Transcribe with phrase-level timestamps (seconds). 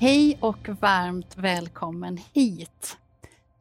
[0.00, 2.98] Hej och varmt välkommen hit!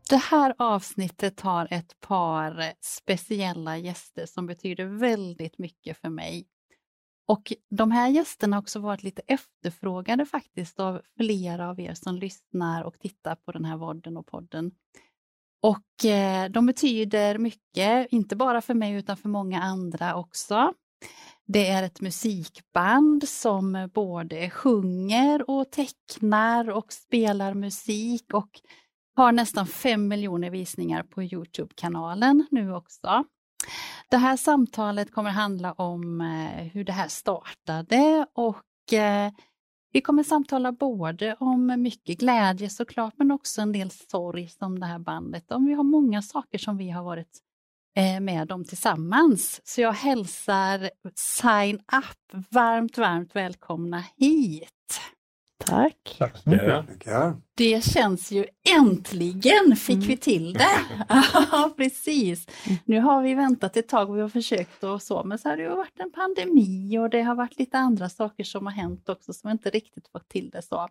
[0.09, 6.47] Det här avsnittet har ett par speciella gäster som betyder väldigt mycket för mig.
[7.27, 12.15] Och de här gästerna har också varit lite efterfrågade faktiskt av flera av er som
[12.15, 14.71] lyssnar och tittar på den här vodden och podden.
[15.61, 20.73] Och eh, de betyder mycket, inte bara för mig utan för många andra också.
[21.49, 28.49] Det är ett musikband som både sjunger och tecknar och spelar musik och
[29.15, 33.23] har nästan fem miljoner visningar på Youtube-kanalen nu också.
[34.09, 39.31] Det här samtalet kommer handla om eh, hur det här startade och eh,
[39.91, 44.85] vi kommer samtala både om mycket glädje såklart, men också en del sorg som det
[44.85, 45.51] här bandet.
[45.51, 47.41] Om vi har många saker som vi har varit
[48.21, 49.61] med dem tillsammans.
[49.63, 54.71] Så jag hälsar Sign Up varmt, varmt välkomna hit.
[55.65, 56.15] Tack.
[56.19, 57.35] Tack så mycket.
[57.55, 58.45] Det känns ju
[58.77, 60.07] äntligen fick Mm.
[60.07, 60.67] vi till det.
[61.33, 62.47] Ja, precis.
[62.85, 65.57] Nu har vi väntat ett tag och vi har försökt och så, men så har
[65.57, 69.09] det ju varit en pandemi och det har varit lite andra saker som har hänt
[69.09, 70.87] också som inte riktigt fått till det så.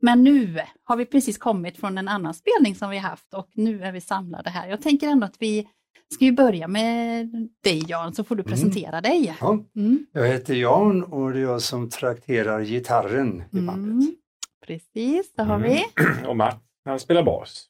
[0.00, 3.82] Men nu har vi precis kommit från en annan spelning som vi haft och nu
[3.84, 4.68] är vi samlade här.
[4.68, 5.68] Jag tänker ändå att vi
[6.14, 7.28] ska ju börja med
[7.64, 9.34] dig Jan, så får du presentera dig.
[9.40, 10.06] Ja, Mm.
[10.12, 13.92] jag heter Jan och det är jag som trakterar gitarren i bandet.
[13.92, 14.14] Mm.
[14.66, 15.68] Precis, det har Mm.
[15.68, 15.84] vi.
[16.28, 17.66] Och Matt, han spelar bas.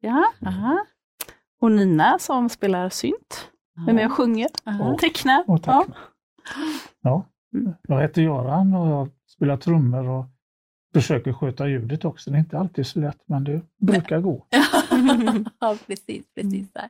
[0.00, 0.84] Ja, aha.
[1.60, 3.50] Och Nina som spelar synt.
[3.88, 4.96] Är med och sjunger, aha.
[5.00, 5.44] tecknar.
[5.46, 5.84] Och Ja.
[5.84, 5.86] tack.
[7.02, 7.26] Ja.
[7.54, 7.72] Mm.
[7.88, 10.24] Jag heter Göran och jag spelar trummor och
[11.00, 12.30] försöker sköta ljudet också.
[12.30, 14.46] Det är inte alltid så lätt, men det brukar gå.
[15.60, 16.72] ja, precis, precis.
[16.72, 16.88] Där.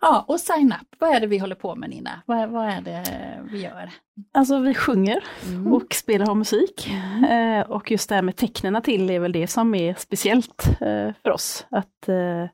[0.00, 2.10] Ja, och sign up, vad är det vi håller på med Nina?
[2.26, 3.04] Vad, vad är det
[3.50, 3.90] vi gör?
[4.32, 5.72] Alltså vi sjunger Mm.
[5.72, 6.90] och spelar och musik.
[7.30, 11.10] Eh, och just det här med tecknena till är väl det som är speciellt eh,
[11.22, 11.66] för oss.
[11.70, 12.44] Att eh,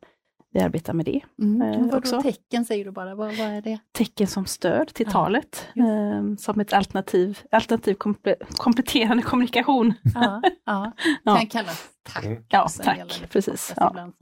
[0.53, 1.21] vi arbetar med det.
[1.43, 1.63] Mm.
[1.91, 2.23] eh, också.
[2.23, 3.79] tecken säger du bara, vad, vad är det?
[3.93, 5.69] Tecken som stöd till Ja, talet.
[5.77, 9.95] Eh, som ett alternativ, alternativ komple kompletterande kommunikation.
[10.15, 10.93] Ja, ja.
[11.25, 11.37] Ja.
[11.37, 12.25] kan kallas tack.
[12.25, 12.45] Mm.
[12.49, 13.23] Ja, tack.
[13.31, 13.73] Precis.
[13.77, 14.13] Ja.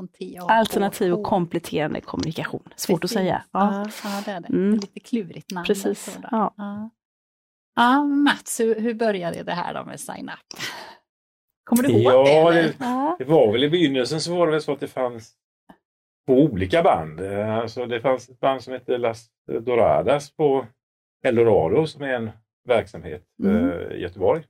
[0.48, 2.68] Alternativ och kompletterande kommunikation.
[2.76, 3.16] Svårt att Precis.
[3.16, 3.42] säga.
[3.52, 3.86] Ja.
[4.04, 4.22] Ja.
[4.24, 4.48] Det är det.
[4.48, 4.74] Mm.
[4.74, 5.66] lite klurigt namn.
[5.66, 6.54] Precis, ja.
[7.76, 8.02] Ja.
[8.04, 10.60] Mats, hur, hur började det här då med sign up?
[11.64, 12.58] Kommer du ihåg Ja, det?
[12.58, 12.62] eller?
[12.62, 13.16] det-.
[13.18, 15.32] Det var väl i begynnelsen så var det väl så att det fanns
[16.30, 17.20] två olika band.
[17.20, 19.26] Alltså det fanns ett band som hette Las
[19.60, 20.66] Doradas på
[21.26, 22.30] Eldorado som är en
[22.68, 23.70] verksamhet Mm.
[23.70, 24.42] eh, i Göteborg.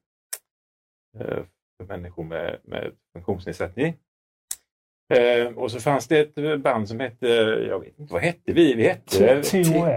[1.19, 1.39] eh,
[1.79, 3.95] För människor med, med funktionsnedsättning.
[5.15, 7.27] Eh, och så fanns det ett band som hette,
[7.69, 8.75] jag vet inte vad hette vi?
[8.75, 9.25] Vi hette.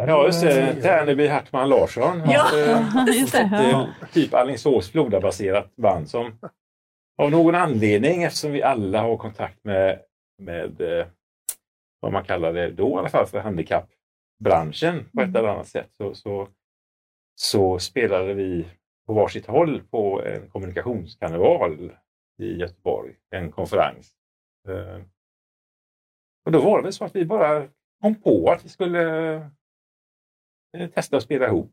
[0.08, 0.76] Ja, just det.
[0.82, 2.22] Tärneby Hartman Larsson.
[2.26, 2.46] Ja,
[3.08, 3.40] just det.
[3.40, 3.88] ett, Ja.
[4.14, 6.40] typ Alingsås Floda-baserat band som
[7.18, 10.00] av någon anledning, eftersom vi alla har kontakt med,
[10.42, 10.82] med
[12.04, 15.36] vad man kallar det då i alla fall för handikappbranschen på ett Mm.
[15.36, 16.48] eller annat sätt, så, så,
[17.36, 18.66] så spelade vi
[19.08, 21.92] på varsitt håll på en kommunikationskarneval
[22.42, 24.12] i Göteborg, en konferens.
[24.68, 25.02] Eh,
[26.46, 27.68] och då var det väl så att vi bara
[28.02, 29.34] kom på att vi skulle
[30.78, 31.72] eh, testa att spela ihop.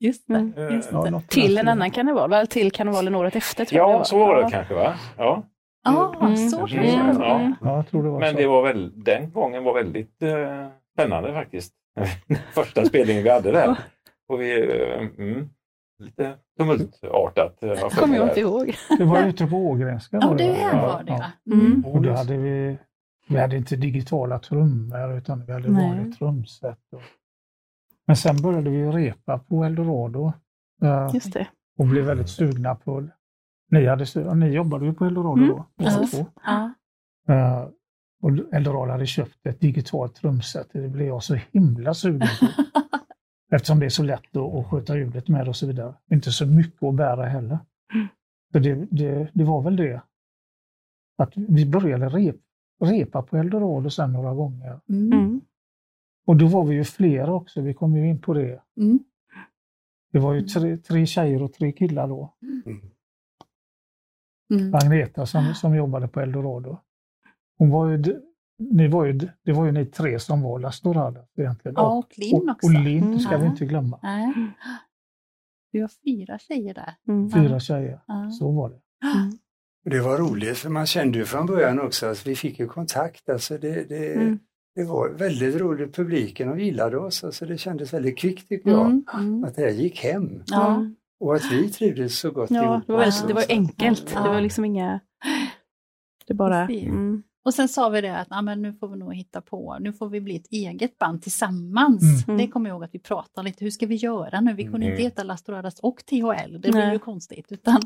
[0.00, 0.34] Just det.
[0.34, 0.74] Mm.
[0.74, 1.10] Just Ja, det.
[1.10, 4.18] något Till en annan karneval, väl till karnevalen året efter tror jag Ja, det så
[4.18, 4.50] var det Ja.
[4.50, 4.94] kanske va?
[5.18, 5.42] Ja.
[5.84, 6.36] Ja, Mm.
[6.36, 7.12] så Kanske kanske det.
[7.12, 7.26] det var.
[7.28, 7.52] Ja.
[7.60, 8.36] Ja, jag tror det var Men så.
[8.40, 11.74] det var väl, den gången var väldigt eh, spännande faktiskt.
[12.54, 13.78] Första spelningen vi hade där.
[14.28, 15.48] Och vi, eh, mm,
[15.98, 17.62] lite tumultartat.
[17.62, 18.74] eh, jag för kommer jag inte ihåg.
[18.98, 20.18] Det var ute på Ågrenska.
[20.20, 20.76] Ja, det det.
[20.76, 21.12] var det
[21.46, 21.54] ja.
[21.54, 21.84] Mm.
[21.86, 22.78] Och då hade vi,
[23.28, 25.88] vi hade inte digitala trummor utan vi hade Nej.
[25.88, 26.78] vanligt trumset.
[26.92, 27.02] Och,
[28.06, 30.32] men sen började vi repa på Eldorado
[30.82, 31.46] eh, Just det.
[31.78, 33.08] och blev väldigt sugna på
[33.74, 36.26] ni, hade, ni jobbade ju på Eldorado Mm, då, två.
[36.44, 36.74] Ja.
[37.28, 37.68] Eh,
[38.22, 40.68] och Eldorado hade köpt ett digitalt trumset.
[40.72, 42.46] Det blev jag så himla sugen på.
[43.54, 45.94] Eftersom det är så lätt att, att sköta ljudet med och så vidare.
[46.10, 47.58] Inte så mycket att bära heller.
[47.94, 48.06] Mm.
[48.52, 50.02] Så det, det, det var väl det.
[51.18, 52.36] Att vi började rep,
[52.84, 54.80] repa på Eldorado sen några gånger.
[54.88, 55.12] Mm.
[55.12, 55.40] Mm.
[56.26, 58.62] Och då var vi ju flera också, vi kom ju in på det.
[58.76, 58.98] Mm.
[60.12, 62.34] Det var ju tre, tre tjejer och tre killar då.
[62.66, 62.80] Mm.
[64.50, 64.74] Mm.
[64.74, 66.78] Agneta som, som jobbade på Eldorado.
[67.58, 68.20] Hon var ju,
[68.58, 69.12] ni var ju,
[69.44, 71.74] det var ju ni tre som var Lastorada egentligen.
[71.76, 72.66] Ja, och Linn också.
[72.66, 73.18] Och Linn Mm.
[73.18, 73.50] ska vi Ja.
[73.50, 73.98] inte glömma.
[74.02, 74.32] Nej.
[75.72, 76.94] Vi har fyra tjejer där.
[77.08, 77.30] Mm.
[77.30, 78.00] Fyra tjejer,
[78.38, 78.80] så var det.
[79.16, 79.30] Mm.
[79.84, 82.66] Och Det var roligt för man kände ju från början också att vi fick ju
[82.68, 83.28] kontakt.
[83.28, 84.38] Alltså det, det, Mm.
[84.74, 85.94] det var väldigt roligt.
[85.96, 87.24] Publiken och gillade oss.
[87.24, 88.86] Alltså det kändes väldigt kvickt tycker jag.
[88.86, 89.04] Mm.
[89.14, 89.44] Mm.
[89.44, 90.42] Att det här gick hem.
[90.46, 90.86] Ja.
[91.24, 92.86] Och att vi trivdes så gott Ja, ihop.
[92.86, 94.10] det var, väldigt, det var enkelt.
[94.14, 94.22] Ja.
[94.22, 95.00] Det var liksom inga...
[96.26, 96.62] Det bara...
[96.68, 97.22] Mm.
[97.44, 99.92] Och sen sa vi det att ah, men nu får vi nog hitta på, nu
[99.92, 102.24] får vi bli ett eget band tillsammans.
[102.28, 102.38] Mm.
[102.38, 104.52] Det kommer jag ihåg att vi pratade lite, hur ska vi göra nu?
[104.54, 104.90] Vi kunde Mm.
[104.90, 107.52] inte heta Lastoradas och THL, det blir ju konstigt.
[107.52, 107.80] Utan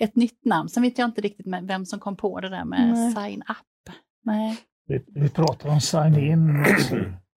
[0.00, 0.68] ett nytt namn.
[0.68, 3.12] Sen vet jag inte riktigt med vem som kom på det där med Nej.
[3.12, 3.94] sign up.
[4.24, 4.58] Nej.
[4.86, 6.96] Vi, vi pratade om sign-in, också.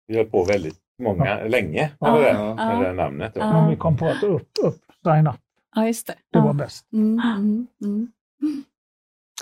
[0.07, 2.55] Vi höll på väldigt många, länge Ja, med, det, ja.
[2.55, 3.31] med det namnet.
[3.35, 3.53] Ja.
[3.53, 5.35] men vi kom på att upp, upp, sign-up,
[5.75, 6.13] Ja, just det.
[6.13, 6.45] det ja.
[6.45, 6.85] var bäst.
[6.93, 8.11] Mm, mm, mm.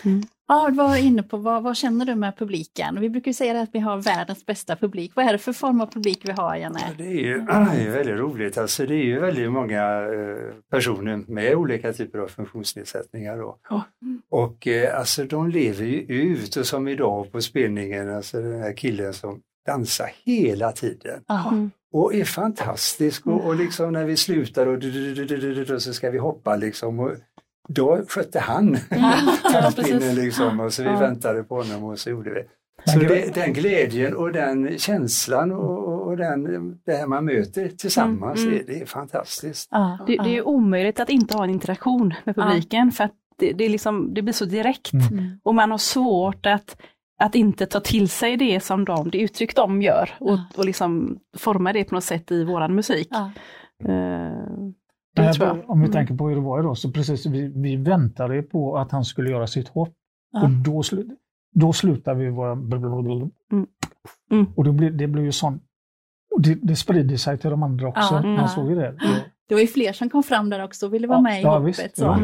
[0.06, 0.22] Mm.
[0.48, 3.00] Ja, du var inne på vad, vad känner du med publiken?
[3.00, 5.12] Vi brukar ju säga att vi har världens bästa publik.
[5.16, 6.80] Vad är det för form av publik vi har, Ja, Janne?
[6.98, 8.58] det är ju det är väldigt roligt.
[8.58, 13.38] Alltså det är ju väldigt många eh, personer med olika typer av funktionsnedsättningar.
[13.38, 13.58] Då.
[13.70, 13.84] Ja.
[14.30, 18.78] Och eh, alltså de lever ju ut och som idag på spelningen, alltså den här
[18.78, 21.54] killen som dansar hela tiden Ja.
[21.94, 27.00] Och är fantastisk och, och liksom när vi slutar och, så ska vi hoppa liksom.
[27.00, 27.12] Och
[27.68, 29.14] då skötte han Ja,
[29.52, 30.18] taktpinnen precis.
[30.18, 31.00] liksom och så vi Ja.
[31.00, 32.42] väntade på honom och så gjorde vi.
[32.92, 36.44] Så det, den glädjen och den känslan och, och- den,
[36.86, 38.62] det här man möter tillsammans, Mm, mm.
[38.62, 39.68] är- det är fantastiskt.
[39.72, 42.44] Ja, Det, det är ju omöjligt att inte ha en interaktion med Ja.
[42.44, 45.08] publiken för att det, det, är liksom, det blir så direkt Mm.
[45.08, 45.40] Mm.
[45.44, 46.78] och man har svårt att,
[47.22, 50.46] att inte ta till sig det som de, det uttryck de gör och, Ja.
[50.58, 53.08] och liksom forma det på något sätt i våran musik.
[53.12, 53.32] Ja.
[53.86, 53.92] Eh,
[55.18, 55.70] här, tror jag.
[55.70, 55.92] Om vi Mm.
[55.92, 59.06] tänker på hur det var idag, så precis, vi, vi väntade ju på att han
[59.06, 59.94] skulle göra sitt hopp.
[60.32, 60.44] Ja.
[60.44, 61.08] Och då, slu,
[61.54, 62.56] då slutade vi våra...
[62.56, 63.14] blablabla.
[63.52, 63.68] Mm.
[64.32, 64.46] Mm.
[64.56, 65.60] Och det blev, det blev ju sån...
[66.36, 68.14] Och det, det sprider sig till de andra också.
[68.16, 68.48] Ja, Man ja.
[68.48, 68.92] såg ju det.
[68.92, 71.40] det Det var ju fler som kom fram där också och ville vara Ja, med
[71.40, 71.68] i ja, hoppet.
[71.80, 71.98] visst.
[71.98, 72.18] Så.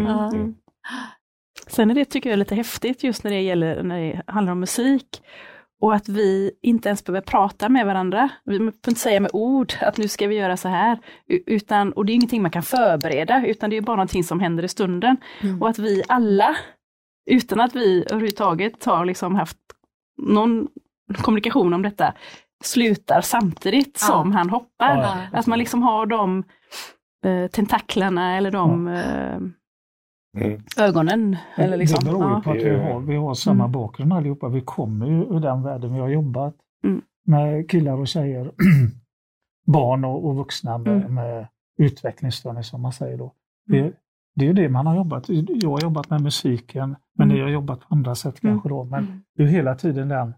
[1.65, 1.71] Ja.
[1.71, 4.59] Sen är det, tycker jag, lite häftigt just när det gäller när det handlar om
[4.59, 5.21] musik.
[5.81, 8.29] Och att vi inte ens behöver prata med varandra.
[8.45, 10.99] Vi behöver inte säga med ord att nu ska vi göra så här.
[11.45, 14.63] Utan, och det är ingenting man kan förbereda, utan det är bara någonting som händer
[14.63, 15.17] i stunden.
[15.41, 15.61] Mm.
[15.61, 16.55] Och att vi alla,
[17.31, 19.57] utan att vi överhuvudtaget har liksom haft
[20.21, 20.67] någon
[21.17, 22.13] kommunikation om detta,
[22.63, 24.07] slutar samtidigt Ja.
[24.07, 24.97] som han hoppar.
[24.97, 25.39] Ja, Ja.
[25.39, 26.43] Att man liksom har de
[27.25, 29.37] eh, tentaklerna eller de eh,
[30.41, 30.61] Mm.
[30.77, 31.37] ögonen.
[31.55, 31.99] Eller liksom.
[32.03, 33.71] det beror ju på att vi har, vi har samma Mm.
[33.71, 34.47] bakgrund allihopa.
[34.49, 35.93] Vi kommer ju ur den världen.
[35.93, 37.01] Vi har jobbat Mm.
[37.25, 38.51] med killar och tjejer,
[39.67, 41.13] barn och, och vuxna med, Mm.
[41.15, 41.47] med
[41.77, 43.33] utvecklingsstörning som man säger då.
[43.67, 43.93] Det,
[44.35, 45.25] det är ju det man har jobbat.
[45.29, 47.35] Jag har jobbat med musiken, men Mm.
[47.37, 48.55] ni har jobbat på andra sätt Mm.
[48.55, 48.83] kanske då.
[48.83, 49.21] Men Mm.
[49.35, 50.33] det är ju hela tiden den,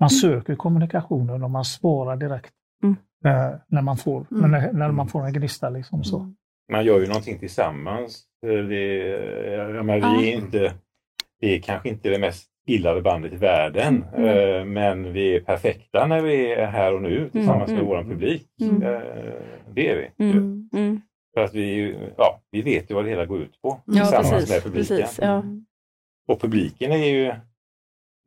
[0.00, 2.52] man söker kommunikationen och man svarar direkt
[2.82, 2.96] Mm.
[3.24, 4.50] eh, när, man får, Mm.
[4.50, 5.70] när, när man får en gnista.
[5.70, 6.18] Liksom, så.
[6.18, 6.36] Mm.
[6.72, 8.24] Man gör ju någonting tillsammans.
[8.46, 8.84] Eh, Det,
[9.74, 10.72] jag menar, vi är inte,
[11.40, 14.28] vi är kanske inte det mest gillade bandet i världen, Mm.
[14.58, 17.74] eh, men vi är perfekta när vi är här och nu tillsammans Mm.
[17.84, 18.46] med vår publik.
[18.60, 18.82] Mm.
[18.82, 19.00] Eh,
[19.74, 20.24] Det är vi.
[20.24, 20.68] Mm.
[20.74, 21.00] Mm.
[21.34, 24.30] För att vi, ja, vi vet ju vad det hela går ut på Ja, tillsammans
[24.30, 24.50] precis.
[24.50, 24.96] med publiken.
[24.96, 25.42] precis ja.
[26.28, 27.32] Och publiken är ju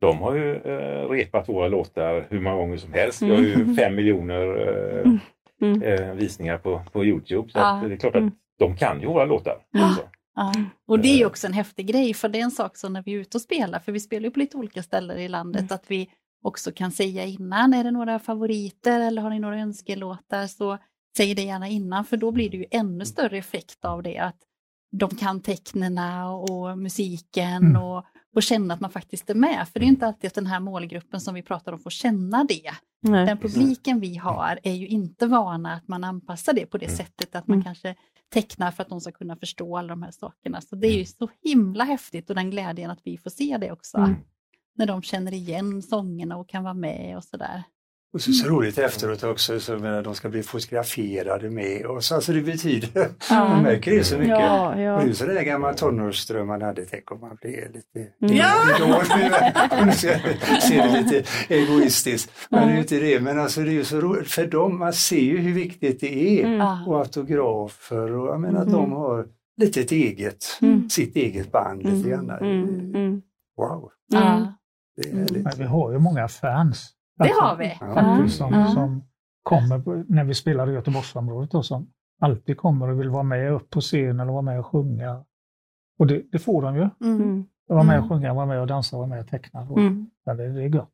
[0.00, 3.22] de har ju eh, repat våra låtar hur många gånger som helst.
[3.22, 3.74] Vi har ju Mm.
[3.76, 5.18] fem miljoner eh, Mm.
[5.62, 5.82] Mm.
[5.82, 7.50] eh, visningar på, på Youtube.
[7.50, 8.32] Så att det är klart att Mm.
[8.60, 9.56] De kan ju våra låtar.
[9.74, 9.86] Mm.
[9.90, 10.02] Också.
[10.34, 10.52] Ja.
[10.88, 13.02] Och det är ju också en häftig grej, för det är en sak som när
[13.02, 15.60] vi är ute och spelar, för vi spelar ju på lite olika ställen i landet,
[15.60, 15.74] Mm.
[15.74, 16.10] att vi
[16.44, 20.78] också kan säga innan, är det några favoriter eller har ni några önskelåtar, så
[21.16, 24.36] säg det gärna innan, för då blir det ju ännu större effekt av det, att
[24.92, 27.82] de kan tecknena och musiken Mm.
[27.82, 28.04] och,
[28.36, 29.68] och känna att man faktiskt är med.
[29.72, 31.90] För det är ju inte alltid att den här målgruppen som vi pratar om får
[31.90, 32.70] känna det.
[33.02, 33.26] Nej.
[33.26, 36.96] Den publiken vi har är ju inte vana att man anpassar det på det Mm.
[36.96, 37.64] sättet att man Mm.
[37.64, 37.94] kanske
[38.30, 40.60] tecknar för att de ska kunna förstå alla de här sakerna.
[40.60, 43.72] Så det är ju så himla häftigt och den glädjen att vi får se det
[43.72, 43.98] också.
[43.98, 44.14] Mm.
[44.74, 47.62] När de känner igen sångerna och kan vara med och sådär.
[48.12, 52.14] Och så, så roligt efteråt också, så menar, de ska bli fotograferade med och så,
[52.14, 54.30] alltså det betyder, man märker det så mycket.
[54.40, 55.00] Ja, Och det ja.
[55.00, 58.36] är ju sådär gammal tonårsdröm man hade, tänk om man blev lite Mm.
[58.36, 58.54] Ja!
[58.76, 59.02] idol.
[59.86, 62.32] Nu ska jag se det lite egoistiskt.
[62.50, 64.78] Men det är ju inte det, men alltså det är ju så roligt för dem,
[64.78, 66.44] man ser ju hur viktigt det är.
[66.46, 66.58] Mm.
[66.58, 66.84] Ja.
[66.86, 68.72] Och autografer och jag menar Mm.
[68.72, 69.26] de har
[69.60, 70.90] lite ett eget, Mm.
[70.90, 72.30] sitt eget band lite grann.
[72.30, 72.94] Mm.
[72.94, 73.20] Mm.
[73.56, 74.54] Wow, Ja.
[74.96, 75.26] det är Mm.
[75.42, 76.90] Men vi har ju många fans.
[77.24, 77.76] Det har vi.
[77.80, 77.94] Ja.
[77.94, 78.66] Faktiskt, som, Ja.
[78.66, 79.02] som
[79.42, 81.86] kommer när vi spelar i Göteborgsområdet och som
[82.20, 85.24] alltid kommer och vill vara med upp på scen eller vara med och sjunga.
[85.98, 86.82] Och det, det får de ju.
[87.00, 87.22] Mm.
[87.22, 87.44] Mm.
[87.66, 88.08] Vara med och Mm.
[88.08, 89.60] sjunga, vara med och dansa, vara med och teckna.
[89.60, 90.10] Och, Mm.
[90.24, 90.90] ja, det, det är gott.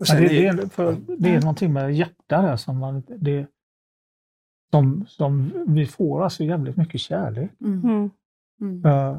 [0.00, 3.46] Och sen det, det, är, för, det är någonting med hjärta där som, man, det,
[4.70, 7.50] som, som vi får alltså jävligt mycket kärlek.
[7.60, 7.84] Mm.
[7.84, 8.10] Mm.
[8.60, 8.84] Mm.
[8.86, 9.18] Eh,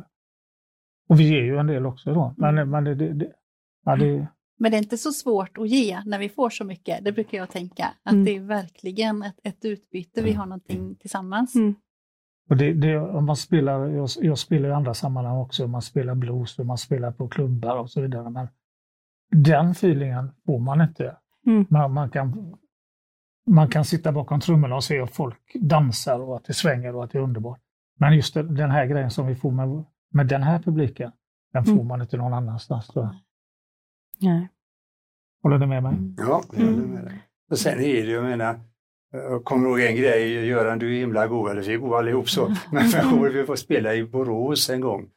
[1.09, 2.33] och vi ger ju en del också då.
[2.37, 2.69] Men, Mm.
[2.69, 3.31] men det, det, det,
[3.85, 4.27] ja, det,
[4.59, 7.03] Men det är inte så svårt att ge när vi får så mycket.
[7.05, 7.93] Det brukar jag tänka.
[8.03, 8.25] Att Mm.
[8.25, 10.21] det är verkligen ett, ett utbyte.
[10.21, 11.55] Vi har någonting tillsammans.
[11.55, 11.75] Mm.
[12.49, 16.15] och det, det, om man spelar, jag, jag spelar i andra sammanhang också, man spelar
[16.15, 18.29] blues och man spelar på klubbar och så vidare.
[18.29, 18.47] Men
[19.31, 21.17] den feelingen får man inte.
[21.45, 21.65] Mm.
[21.69, 22.55] Man, man, kan,
[23.47, 27.03] man kan sitta bakom trummorna och se att folk dansar och att det svänger och
[27.03, 27.59] att det är underbart.
[27.99, 31.11] Men just den den här grejen som vi får med, med den här publiken,
[31.53, 31.87] den får Mm.
[31.87, 32.87] man inte någon annanstans.
[32.93, 33.15] Då.
[34.19, 34.47] Nej.
[35.43, 35.91] Håller du med mig?
[35.93, 36.15] Mm.
[36.17, 37.23] ja, jag håller med dig.
[37.51, 38.59] Och sen är det, jag menar,
[39.11, 42.29] jag kommer ihåg en grej, Göran du är himla god, eller vi är goda allihop
[42.29, 45.09] så, men jag kommer vi får spela i Borås en gång.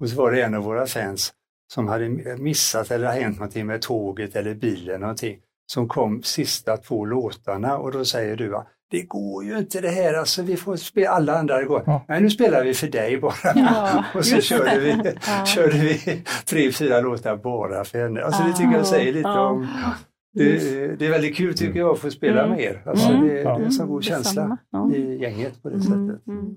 [0.00, 1.32] Och så var det en av våra fans
[1.72, 2.08] som hade
[2.38, 7.92] missat eller hänt någonting med tåget eller bilen någonting, som kom sista två låtarna och
[7.92, 11.38] då säger du va, det går ju inte det här, alltså vi får spela, alla
[11.38, 12.04] andra går, Ja.
[12.08, 13.34] nej nu spelar vi för dig bara.
[13.54, 14.96] Ja, och så körde vi,
[15.26, 15.44] Ja.
[15.46, 18.22] körde vi tre, fyra låtar bara för henne.
[18.22, 19.46] Alltså det tycker jag säger lite Ja.
[19.50, 19.68] om
[20.34, 22.50] det, det är väldigt kul tycker jag att få spela Mm.
[22.50, 22.82] med er.
[22.86, 23.26] Alltså Mm.
[23.28, 24.90] det, det är en sån god känsla Ja.
[24.94, 25.86] i gänget på det Mm.
[25.86, 26.26] sättet.
[26.26, 26.54] Mm.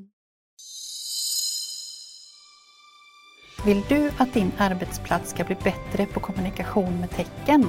[3.66, 7.66] Vill du att din arbetsplats ska bli bättre på kommunikation med tecken?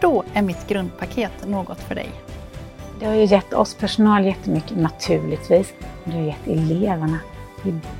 [0.00, 2.10] Då är mitt grundpaket något för dig.
[3.00, 5.72] Det har ju gett oss personal jättemycket naturligtvis.
[6.04, 7.18] Men det har gett eleverna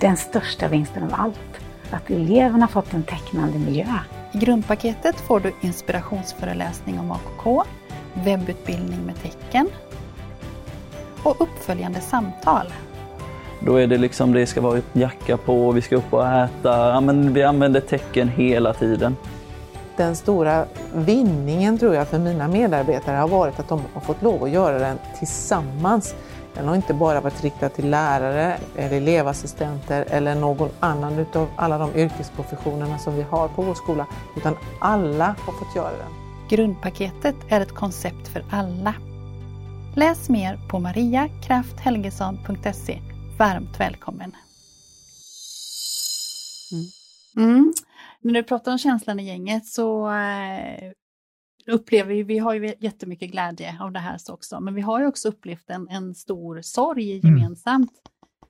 [0.00, 1.60] den största vinsten av allt.
[1.90, 3.86] Att eleverna fått en tecknande miljö.
[4.32, 7.64] I grundpaketet får du inspirationsföreläsning om AKK,
[8.14, 9.68] webbutbildning med tecken
[11.22, 12.72] och uppföljande samtal.
[13.60, 16.88] Då är det liksom, det ska vara jacka på, vi ska upp och äta.
[16.88, 19.16] Ja, men vi använder tecken hela tiden.
[19.96, 24.44] Den stora vinningen tror jag för mina medarbetare har varit att de har fått lov
[24.44, 26.14] att göra den tillsammans.
[26.54, 31.78] Den har inte bara varit riktad till lärare, eller elevassistenter eller någon annan utav alla
[31.78, 36.26] de yrkesprofessionerna som vi har på vår skola, utan alla har fått göra den.
[36.48, 38.94] Grundpaketet är ett koncept för alla.
[39.94, 43.00] Läs mer på mariakrafthelgesson.se.
[43.38, 44.32] Varmt välkommen!
[47.36, 47.72] Mm.
[48.26, 50.92] När du pratar om känslan i gänget så eh,
[51.66, 55.00] upplever vi, vi har ju jättemycket glädje av det här så också, men vi har
[55.00, 57.92] ju också upplevt en, en stor sorg gemensamt.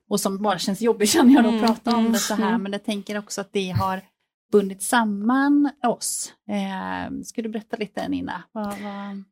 [0.09, 2.49] Och som bara känns jobbigt känner jag att Mm, prata om mm, det så här,
[2.49, 2.63] mm.
[2.63, 4.01] men jag tänker också att det har
[4.51, 6.33] bundit samman oss.
[6.49, 8.43] Eh, ska du berätta lite Nina?
[8.51, 9.23] Vad, vad...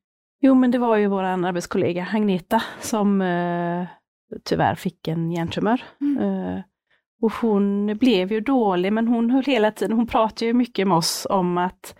[0.41, 3.87] Jo, men det var ju vår arbetskollega Agneta som eh,
[4.43, 5.83] tyvärr fick en hjärntumör.
[6.01, 6.17] Mm.
[6.17, 6.63] Eh,
[7.21, 10.97] och hon blev ju dålig, men hon höll hela tiden, hon pratade ju mycket med
[10.97, 11.95] oss om att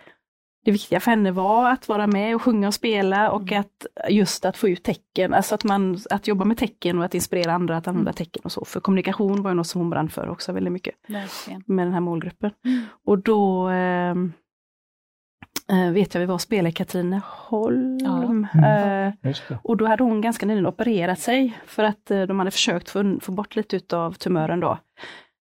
[0.64, 3.60] det viktiga för henne var att vara med och sjunga och spela och Mm.
[3.60, 7.14] att just att få ut tecken, alltså att, man, att jobba med tecken och att
[7.14, 8.14] inspirera andra att använda Mm.
[8.16, 8.64] tecken och så.
[8.64, 11.62] För kommunikation var ju något som hon brann för också väldigt mycket Verkligen.
[11.66, 12.50] med den här målgruppen.
[12.64, 12.82] Mm.
[13.04, 14.32] Och då ehm,
[15.70, 18.46] eh, vet jag vi var och spelade i Katrineholm.
[18.54, 18.66] Ja.
[18.66, 19.58] Eh, Just det.
[19.62, 23.18] och då hade hon ganska nyligen opererat sig för att eh, de hade försökt få,
[23.20, 24.78] få bort lite utav tumören då.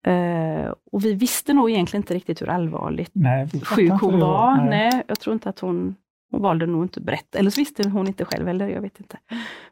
[0.07, 4.57] Eh, och vi visste nog egentligen inte riktigt hur allvarligt Nej, sjuk hon var.
[4.57, 4.69] Nej.
[4.69, 5.95] Nej, jag tror inte att hon,
[6.31, 9.01] hon valde nog inte att berätta, eller så visste hon inte själv heller, jag vet
[9.01, 9.19] inte.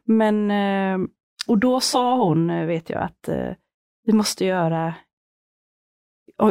[0.03, 1.07] Men, eh,
[1.47, 3.53] och då sa hon, eh, vet jag, att eh,
[4.05, 4.93] vi måste göra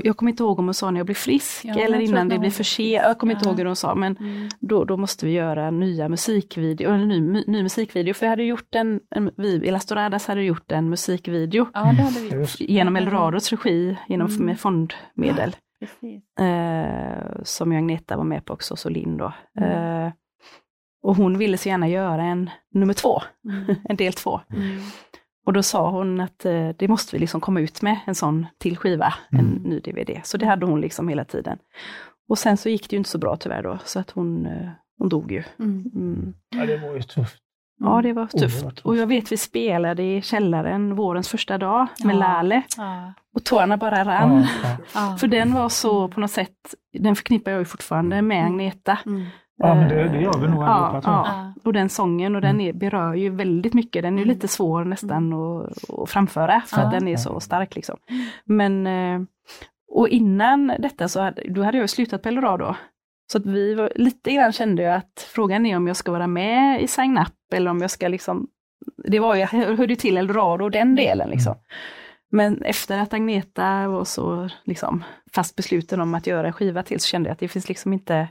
[0.04, 2.38] jag kommer inte ihåg om hon sa när jag blir frisk Ja, eller innan det
[2.38, 3.02] blir för sent.
[3.04, 3.50] Jag kommer inte Ja.
[3.50, 4.48] ihåg hur hon sa, men Mm.
[4.60, 8.14] då, då måste vi göra nya musikvideo, en ny, ny musikvideo.
[8.14, 12.20] För vi hade gjort en, en vi, Elastoradas hade gjort en musikvideo Ja, det hade
[12.20, 12.32] vi gjort.
[12.34, 14.46] Just genom Eldorados regi, genom Mm.
[14.46, 15.56] med fondmedel.
[15.80, 16.38] Precis.
[16.38, 19.32] Eh, som Agneta var med på också, så Linn då.
[19.60, 20.04] Mm.
[20.06, 20.12] Eh,
[21.02, 23.74] och hon ville så gärna göra en nummer två, Mm.
[23.88, 24.40] en del två.
[25.42, 25.46] Mm.
[25.46, 28.46] Och då sa hon att eh, det måste vi liksom komma ut med, en sån
[28.58, 29.62] till skiva, en Mm.
[29.62, 30.20] ny DVD.
[30.24, 31.58] Så det hade hon liksom hela tiden.
[32.28, 34.68] Och sen så gick det ju inte så bra tyvärr då, så att hon, eh,
[34.98, 35.42] hon dog ju.
[35.58, 35.90] Mm.
[35.94, 36.34] Mm.
[36.56, 37.36] Ja, det var ju tufft.
[37.82, 38.78] Ja, det var tufft.
[38.80, 42.18] Och jag vet vi spelade i källaren vårens första dag med Ja.
[42.18, 43.12] Lale Ja.
[43.34, 44.46] och tårarna bara rann.
[44.94, 45.16] Ja.
[45.20, 48.98] För den var så på något sätt, den förknippar jag ju fortfarande med Agneta.
[49.64, 49.68] Mm.
[49.68, 51.10] ja, men det, det gör vi nog Ja, allihopa.
[51.10, 51.26] jag.
[51.26, 51.52] ja.
[51.64, 52.66] Och den sången, och den Mm.
[52.66, 54.02] är, berör ju väldigt mycket.
[54.02, 54.34] Den är Mm.
[54.34, 56.84] lite svår nästan att, att framföra, för Ja.
[56.86, 57.74] att den är så stark.
[57.76, 57.96] Liksom.
[58.44, 59.20] Men, eh,
[59.92, 62.74] och innan detta så hade, då hade jag ju slutat på Eldorado.
[63.32, 66.26] Så att vi var, lite grann kände jag att frågan är om jag ska vara
[66.26, 68.46] med i Sign Up eller om jag ska liksom,
[69.04, 71.54] det var ju, jag hörde till Eldorado och den delen liksom.
[72.32, 77.00] Men efter att Agneta var så liksom, fast besluten om att göra en skiva till
[77.00, 78.28] så kände jag att det finns liksom inte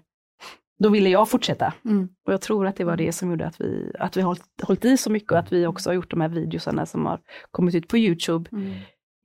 [0.79, 1.73] då ville jag fortsätta.
[1.85, 2.09] Mm.
[2.27, 4.85] Och jag tror att det var det som gjorde att vi, att vi hållit, hållit
[4.85, 7.19] i så mycket och att vi också har gjort de här videosarna som har
[7.51, 8.49] kommit ut på Youtube.
[8.51, 8.73] Mm.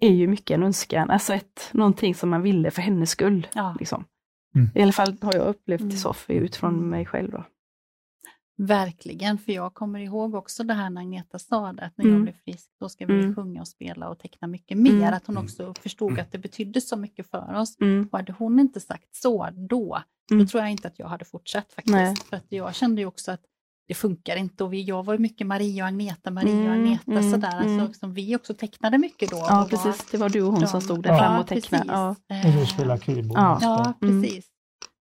[0.01, 3.47] är ju mycket en önskan, alltså ett, någonting som man ville för hennes skull.
[3.55, 3.77] Ja.
[3.79, 4.05] Liksom.
[4.55, 4.69] Mm.
[4.75, 5.91] I alla fall har jag upplevt Mm.
[5.91, 7.31] det så, för utifrån mig själv.
[7.31, 7.45] Då.
[8.57, 12.15] Verkligen, för jag kommer ihåg också det här när Agneta sa det, att när Mm.
[12.17, 13.35] jag blir frisk då ska vi Mm.
[13.35, 14.91] sjunga och spela och teckna mycket mer.
[14.93, 15.15] Mm.
[15.15, 17.77] Att hon också förstod att det betydde så mycket för oss.
[17.81, 18.09] Mm.
[18.13, 19.99] Och hade hon inte sagt så då,
[20.31, 20.45] Mm.
[20.45, 21.95] då tror jag inte att jag hade fortsatt faktiskt.
[21.95, 22.17] Nej.
[22.17, 23.41] För att jag kände ju också att
[23.89, 26.73] det funkar inte och vi, jag var ju mycket Maria och Agneta, Maria och Mm,
[26.81, 27.61] Agneta mm, sådär.
[27.63, 27.81] mm.
[27.81, 29.37] Alltså, som vi också tecknade mycket då.
[29.37, 30.07] Ja, och precis.
[30.11, 31.85] Det var du och hon de- som stod där Ja, fram och tecknade.
[31.89, 32.17] Ja.
[32.29, 32.45] precis.
[32.47, 33.39] Och du Eh, spelar keyboard.
[33.39, 33.59] Ja.
[33.61, 34.23] Ja, Mm.
[34.23, 34.47] precis.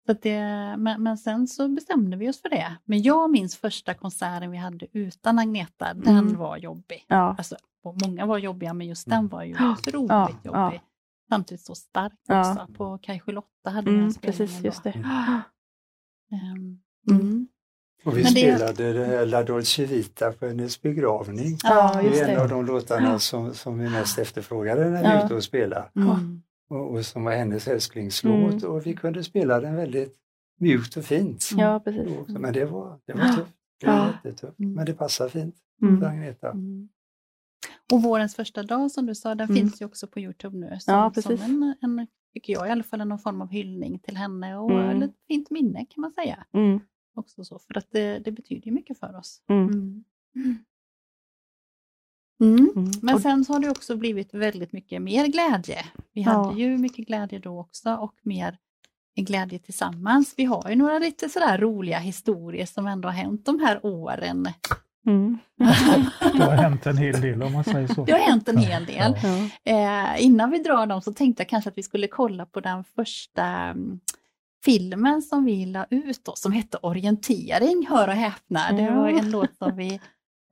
[0.06, 0.40] Så att det,
[0.78, 2.76] men, men sen så bestämde vi oss för det.
[2.86, 6.38] Men jag minns första konserten vi hade utan Agneta, den Mm.
[6.38, 7.06] var jobbig.
[7.08, 7.36] Ja.
[7.38, 9.18] Alltså, och många var jobbiga, men just Mm.
[9.20, 10.82] den var ju Ja, otroligt ja, jobbig.
[11.30, 12.52] Samtidigt så stark Ja.
[12.52, 12.74] också.
[12.74, 14.66] På Kaj 8 hade vi Mm, en spelning precis, då.
[14.66, 14.90] just det.
[14.90, 15.42] Ehm,
[17.12, 17.22] Mm.
[17.22, 17.48] mm.
[18.06, 21.58] Och vi Men det- spelade det här La Dolce Vita på hennes begravning.
[21.64, 22.42] Ja, Det just är en det.
[22.44, 25.12] av de låtarna som, som vi mest efterfrågade när vi Ja.
[25.12, 25.92] är ute och spelar.
[26.74, 26.82] Mm.
[26.86, 28.54] Och, och som var hennes älsklingslåt.
[28.54, 28.72] Mm.
[28.72, 30.18] Och vi kunde spela den väldigt
[30.60, 31.50] mjukt och fint.
[31.58, 32.18] Ja, precis.
[32.20, 32.40] också.
[32.40, 33.54] Men det var, det var tufft.
[33.80, 34.14] Det var Ja.
[34.24, 34.60] jättetufft.
[34.60, 34.74] Mm.
[34.74, 36.04] Men det passar fint för Mm.
[36.04, 36.52] Agneta.
[36.52, 36.90] Mm.
[37.94, 39.56] Och vårens första dag som du sa, den Mm.
[39.62, 40.78] finns ju också på Youtube nu.
[40.80, 41.42] Som, Ja, som precis.
[41.48, 45.02] en, en, tycker jag i alla fall, någon form av hyllning till henne och Mm.
[45.02, 46.46] ett fint minne kan man säga.
[46.54, 46.80] Mm.
[47.16, 49.42] också så, för att det, det betyder mycket för oss.
[52.42, 52.72] Mm.
[52.76, 52.92] Mm.
[53.02, 55.86] Men sen så har det också blivit väldigt mycket mer glädje.
[56.14, 56.32] Vi Ja.
[56.32, 58.58] hade ju mycket glädje då också och mer
[59.22, 60.34] glädje tillsammans.
[60.38, 64.48] Vi har ju några lite sådär roliga historier som ändå har hänt de här åren.
[65.08, 65.38] Mm.
[66.34, 68.06] Det har hänt en hel del om man säger så.
[68.06, 69.16] Det har hänt en hel del.
[69.24, 69.50] Ja.
[70.14, 72.84] Eh, innan vi drar dem så tänkte jag kanske att vi skulle kolla på den
[72.84, 74.00] första mm,
[74.66, 78.72] filmen som vi la ut då, som hette Orientering, hör och häpna.
[78.72, 80.00] Det var en låt som vi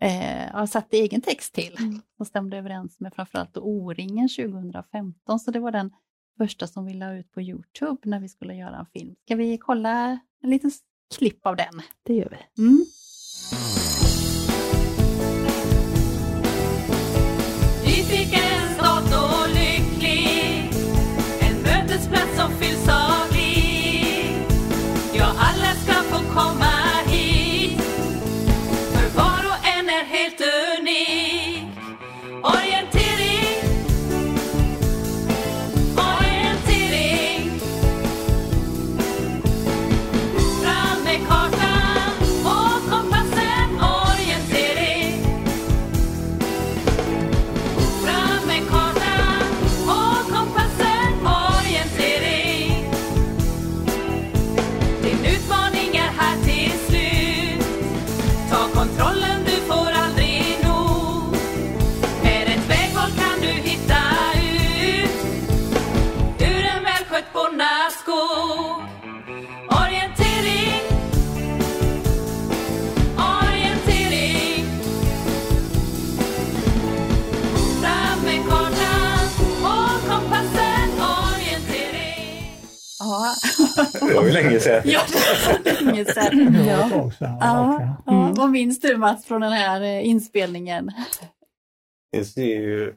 [0.02, 2.02] eh, har satt egen text till, Mm.
[2.18, 5.40] som stämde överens med framförallt O-ringen 2015.
[5.40, 5.92] Så det var den
[6.38, 9.16] första som vi la ut på Youtube när vi skulle göra en film.
[9.26, 10.72] Ska vi kolla en liten
[11.18, 11.82] klipp av den?
[12.04, 12.62] Det gör vi.
[12.64, 12.86] Mm.
[84.14, 84.82] Det var ju länge sedan.
[84.86, 85.00] ja
[85.64, 86.56] det var länge sedan.
[86.68, 86.90] Ja.
[87.20, 87.94] Ja, verkligen.
[88.06, 88.24] ja.
[88.24, 88.34] Mm.
[88.34, 90.92] Vad minns du Mats från den här eh, inspelningen?
[92.18, 92.94] Det ser ju,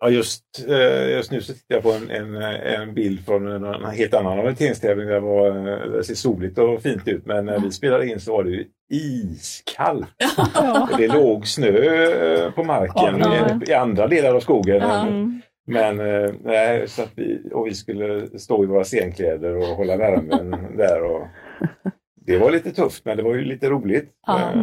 [0.00, 2.36] ja just, eh, just nu så tittar jag på en, en,
[2.82, 5.06] en bild från en, en helt annan orienteringstävling.
[5.06, 8.20] där Det, var, eh, det ser soligt och fint ut men när vi spelade in
[8.20, 10.06] så var det ju iskallt.
[10.96, 13.58] Det låg snö eh, på marken Ja.
[13.66, 14.76] i, i andra delar av skogen.
[14.76, 15.06] Ja.
[15.76, 15.96] Mm.
[15.96, 19.96] Men eh, nej, så att vi, och vi skulle stå i våra scenkläder och hålla
[19.96, 21.02] värmen där.
[21.02, 21.26] Och,
[22.26, 24.10] det var lite tufft men det var ju lite roligt.
[24.26, 24.38] Ja.
[24.40, 24.56] Eh,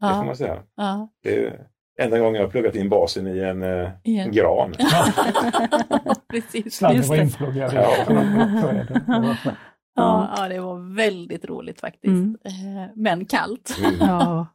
[0.00, 0.62] får Ja, man säga.
[0.76, 1.08] ja.
[1.22, 1.60] Det är
[2.00, 4.72] enda gången jag har pluggat in basen i en, eh, I en gran.
[6.30, 6.74] Precis.
[6.76, 7.22] Sladden var det.
[7.22, 7.90] inpluggad Ja.
[8.08, 9.56] var fint.
[9.94, 12.04] Ja, ja, det var väldigt roligt faktiskt.
[12.12, 12.36] Mm.
[12.44, 13.76] Eh, Men kallt.
[13.78, 13.94] Mm.
[14.00, 14.46] Ja.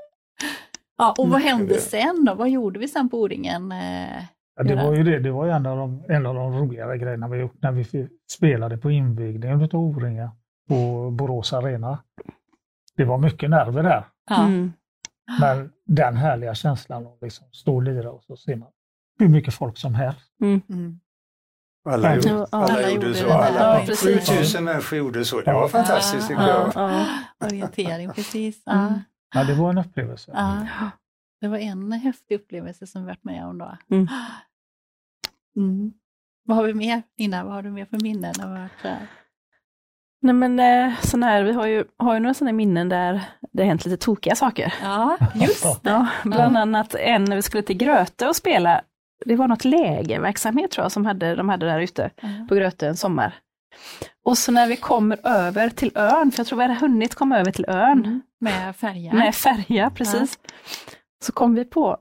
[0.97, 2.33] Ja, och vad hände det- sen då?
[2.33, 3.71] Vad gjorde vi sen på O-ringen?
[4.55, 5.19] Ja, det var ju det.
[5.19, 8.07] Det var ju en av de, en av de roligare grejerna vi gjort när vi
[8.31, 10.29] spelade på invigningen av O-ringar
[10.69, 12.03] på Borås Arena.
[12.97, 14.73] Det var mycket nerver där, Ja, Mm.
[15.39, 18.69] men den härliga känslan att liksom stå och lira och så ser man
[19.19, 20.31] hur mycket folk som helst.
[20.41, 20.99] mm.
[21.89, 23.27] Alla, Ja, gjorde, alla, alla gjorde gjorde så.
[23.27, 23.33] det.
[23.33, 24.27] Alla, Ja, precis.
[24.29, 25.41] 7000 människor gjorde så.
[25.41, 26.71] Det var fantastiskt tycker Ja.
[26.75, 26.91] jag.
[26.91, 27.05] Ja.
[27.47, 28.61] Orientering, precis.
[28.65, 28.87] Ja.
[28.87, 28.99] Mm.
[29.35, 30.31] Ja, det var en upplevelse.
[31.43, 31.47] Ja.
[31.47, 33.77] Det var en häftig upplevelse som vi varit med om då.
[33.91, 34.07] Mm.
[35.55, 35.93] Mm.
[36.45, 37.43] Vad har vi mer, Nina?
[37.43, 38.33] Vad har du mer för minnen?
[38.43, 38.95] Av att, eh,
[40.21, 43.61] Nej men eh, sån här, vi har ju, har ju några sådana minnen där det
[43.63, 44.73] har hänt lite tokiga saker.
[44.81, 45.89] Ja, just det.
[45.89, 48.81] Ja, bland annat en när vi skulle till Gröte och spela,
[49.25, 52.09] det var något lägerverksamhet tror jag som hade, de hade där ute
[52.49, 53.35] på Gröte en sommar.
[54.25, 57.39] Och så när vi kommer över till ön, för jag tror vi hade hunnit komma
[57.39, 58.21] över till ön Mm.
[58.39, 59.13] Med färja.
[59.13, 60.39] med färja, precis.
[61.23, 61.97] Så kom vi på,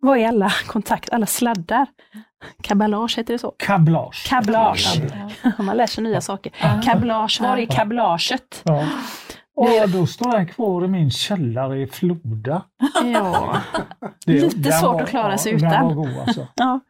[0.00, 1.86] vad är alla kontakt, alla sladdar?
[2.62, 3.54] Kabalage heter det så?
[3.58, 4.26] Kablage.
[4.28, 5.00] Kablage.
[5.42, 5.50] Ja.
[5.64, 6.52] Man lär sig nya saker.
[6.84, 8.62] Kablage, var är kablaget?
[8.64, 8.86] Ja.
[9.56, 12.62] Och då står den kvar i min källare i Floda.
[13.14, 13.56] Ja.
[14.26, 15.84] Det- Lite svårt var- att klara sig utan.
[15.86, 16.46] var god alltså.
[16.54, 16.80] Ja.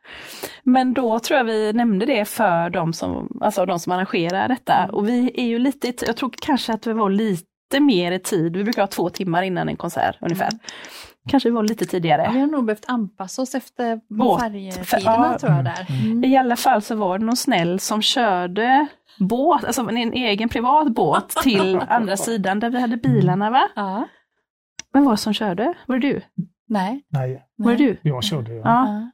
[0.63, 4.89] Men då tror jag vi nämnde det för de som, alltså de som arrangerar detta.
[4.93, 8.57] Och vi är ju lite, jag tror kanske att vi var lite mer i tid,
[8.57, 10.51] vi brukar ha två timmar innan en konsert ungefär.
[11.29, 12.31] Kanske vi var lite tidigare.
[12.33, 14.41] Vi har nog behövt anpassa oss efter Båt.
[14.41, 15.39] färjetiderna Ja.
[15.39, 15.87] tror jag där.
[16.05, 16.25] Mm.
[16.25, 18.87] I alla fall så var det någon snäll som körde
[19.19, 23.69] båt, alltså en egen privat båt till andra sidan där vi hade bilarna va?
[23.77, 24.09] Ja.
[24.93, 25.75] Var det som körde?
[25.87, 26.21] Var det du?
[26.69, 27.05] Nej.
[27.09, 27.97] Nej, Var det du?
[28.03, 28.53] jag körde.
[28.55, 28.63] Ja.
[28.65, 29.09] Ja.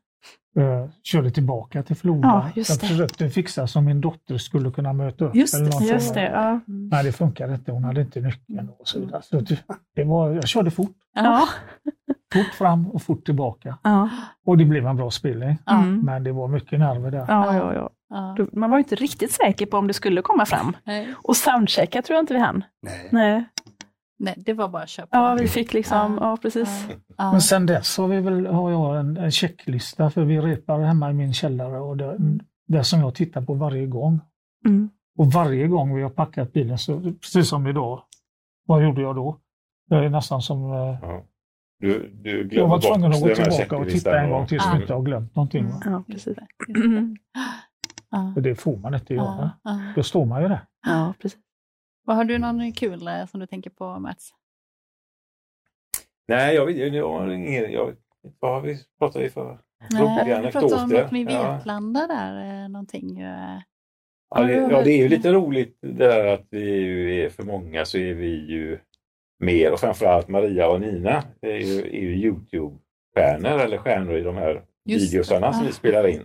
[0.62, 2.29] Eh, körde tillbaka till Floda.
[2.29, 5.35] Ja, jag försökte fixa så min dotter skulle kunna möta upp.
[5.35, 6.61] Just eller något Just det, ja.
[6.66, 7.73] Nej, det funkade inte.
[7.73, 9.23] Hon hade inte nyckeln och så vidare.
[9.23, 9.59] Så det,
[9.97, 10.97] det var, jag körde fort.
[11.14, 11.49] Ja.
[12.35, 13.79] Fort fram och fort tillbaka.
[13.83, 14.09] Ja.
[14.47, 15.59] Och det blev en bra spelning.
[15.67, 16.01] Mm.
[16.01, 17.25] Men det var mycket nerver där.
[17.29, 17.91] Ja, ja, ja.
[18.11, 18.35] Ja.
[18.38, 20.77] Då- Man var inte riktigt säker på om det skulle komma fram.
[20.85, 21.14] Nej.
[21.23, 22.64] Och soundchecka tror jag inte vi hann.
[22.83, 23.09] Nej.
[23.12, 23.45] Nej.
[24.21, 25.17] Nej, det var bara att köpa.
[25.17, 26.31] Ja, vi fick liksom, Ja.
[26.31, 26.87] ja precis.
[27.19, 27.33] Ja.
[27.33, 31.11] Men sen dess har, vi väl, har jag en, en checklista för vi repar hemma
[31.11, 32.17] i min källare och det,
[32.69, 34.21] det som jag tittar på varje gång.
[34.67, 34.91] Mm.
[35.19, 38.03] Och varje gång vi har packat bilen, så, precis som idag,
[38.67, 39.38] vad gjorde jag då?
[39.88, 40.73] Det är nästan som...
[40.73, 40.99] eh,
[41.81, 44.69] Du, du Jag glömmer var tvungen att gå tillbaka och titta en gång till så
[44.69, 44.73] Ja.
[44.75, 45.67] jag inte har glömt någonting.
[45.69, 45.83] Va?
[45.85, 46.37] Ja, precis.
[46.37, 46.47] det.
[48.35, 49.51] För får man inte göra.
[49.97, 50.61] Då står man ju där.
[50.87, 51.38] Ja, precis.
[52.05, 54.31] Vad Har du någon kul eh, som du tänker på Mats?
[56.29, 57.73] Nej, jag, vet- jag.
[57.73, 57.95] Jag,
[58.41, 59.59] vad har vi pratat i för
[59.93, 61.03] roliga vi pratade om anekdoter?
[61.03, 61.53] något med Ja.
[61.57, 63.21] Vetlanda där, eh, någonting.
[63.21, 63.59] eh.
[64.35, 67.85] Ja, det, ja, det är ju lite roligt det där att vi är för många
[67.85, 68.79] så är vi ju
[69.40, 74.37] mer och framförallt Maria och Nina är ju, är ju Youtube-stjärnor eller stjärnor i de
[74.37, 75.11] här Just det.
[75.16, 75.66] videosarna som Ja.
[75.66, 76.22] vi spelar in.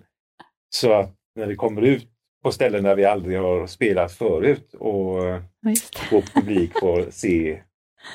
[0.69, 2.07] Så att när vi kommer ut
[2.43, 5.15] på ställen där vi aldrig har spelat förut och
[5.61, 5.81] det.
[6.11, 7.59] vår publik får se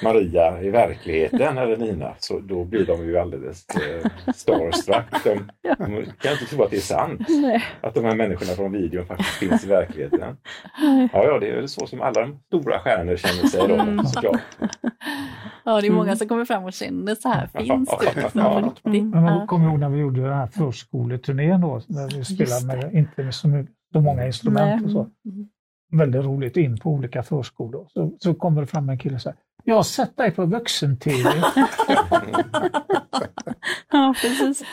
[0.02, 5.24] Maria i verkligheten eller Nina, så då blir de ju alldeles eh, starstruck.
[5.24, 5.30] De,
[5.78, 7.62] de kan inte tro att det är sant, Nej.
[7.80, 10.36] att de här människorna från videon faktiskt finns i verkligheten.
[11.12, 13.96] Ja, ja, det är väl så som alla de stora stjärnor känner sig Mm.
[13.96, 14.40] då, såklart.
[15.64, 16.16] Ja, det är många Mm.
[16.16, 18.84] som kommer fram och känner så här finns det liksom på riktigt.
[19.14, 19.46] Men man Ja.
[19.46, 23.34] kommer ihåg när vi gjorde den här förskoleturnén då, när vi spelade med, inte med
[23.34, 25.00] så, mycket, så många instrument och så.
[25.00, 25.48] Mm.
[25.92, 27.86] Väldigt roligt in på olika förskolor.
[27.88, 29.36] Så, så kommer det fram en kille och säger
[29.68, 31.30] Jag har sett dig på vuxen-tv.
[33.92, 34.64] Ja, precis.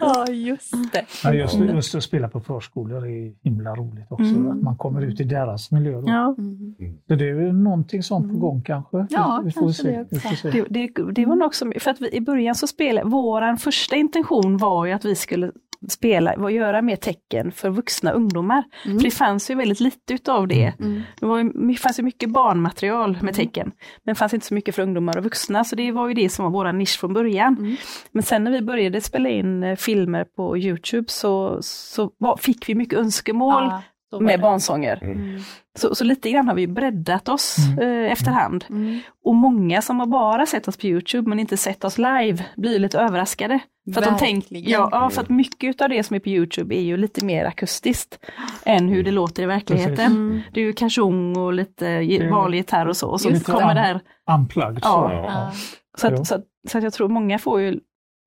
[0.00, 1.04] Ja, just det.
[1.24, 4.24] Ja, just, just att spela på förskolor är himla roligt också.
[4.24, 4.50] Mm.
[4.50, 6.00] Att man kommer ut i deras miljö.
[6.00, 6.04] Då.
[6.08, 6.74] Ja, Mm.
[7.08, 8.40] Så det är ju någonting sånt på Mm.
[8.40, 9.06] gång kanske.
[9.10, 9.90] Ja, vi får kanske se.
[9.90, 10.50] det Vi se.
[10.50, 13.96] det, det, det var nog också, för att vi, i början så spelade, våran första
[13.96, 15.52] intention var ju att vi skulle
[15.92, 18.64] spela, var göra mer tecken för vuxna ungdomar.
[18.84, 18.98] Mm.
[18.98, 20.74] För det fanns ju väldigt lite utav det.
[20.80, 21.02] Mm.
[21.20, 23.72] Det var det fanns ju mycket barnmaterial med tecken,
[24.04, 26.28] men det fanns inte så mycket för ungdomar och vuxna, så det var ju det
[26.28, 27.56] som var vår nisch från början.
[27.58, 27.76] Mm.
[28.12, 32.68] Men sen när vi började spela in eh, filmer på Youtube så, så var, fick
[32.68, 33.82] vi mycket önskemål var
[34.20, 34.98] med barnsånger.
[35.02, 35.40] Mm.
[35.78, 38.64] Så, så lite grann har vi breddat oss eh, efterhand.
[38.70, 39.00] Mm.
[39.24, 42.78] Och många som har bara sett oss på Youtube men inte sett oss live blir
[42.78, 43.58] lite överraskade.
[43.94, 44.70] För att, de Verkligen.
[44.70, 47.44] ja, ja, för att mycket av det som är på Youtube är ju lite mer
[47.44, 48.18] akustiskt
[48.64, 50.12] än hur det låter i verkligheten.
[50.12, 50.40] Mm.
[50.52, 53.08] Det är ju kanjon och lite vanlig gitarr och så.
[53.08, 54.00] Och så kommer det här.
[54.30, 54.78] Unplugged.
[54.82, 55.08] Ja.
[55.08, 55.14] så.
[55.14, 55.52] Ja.
[55.98, 56.20] Så Jo.
[56.20, 57.80] att, så, att, så att jag tror många får ju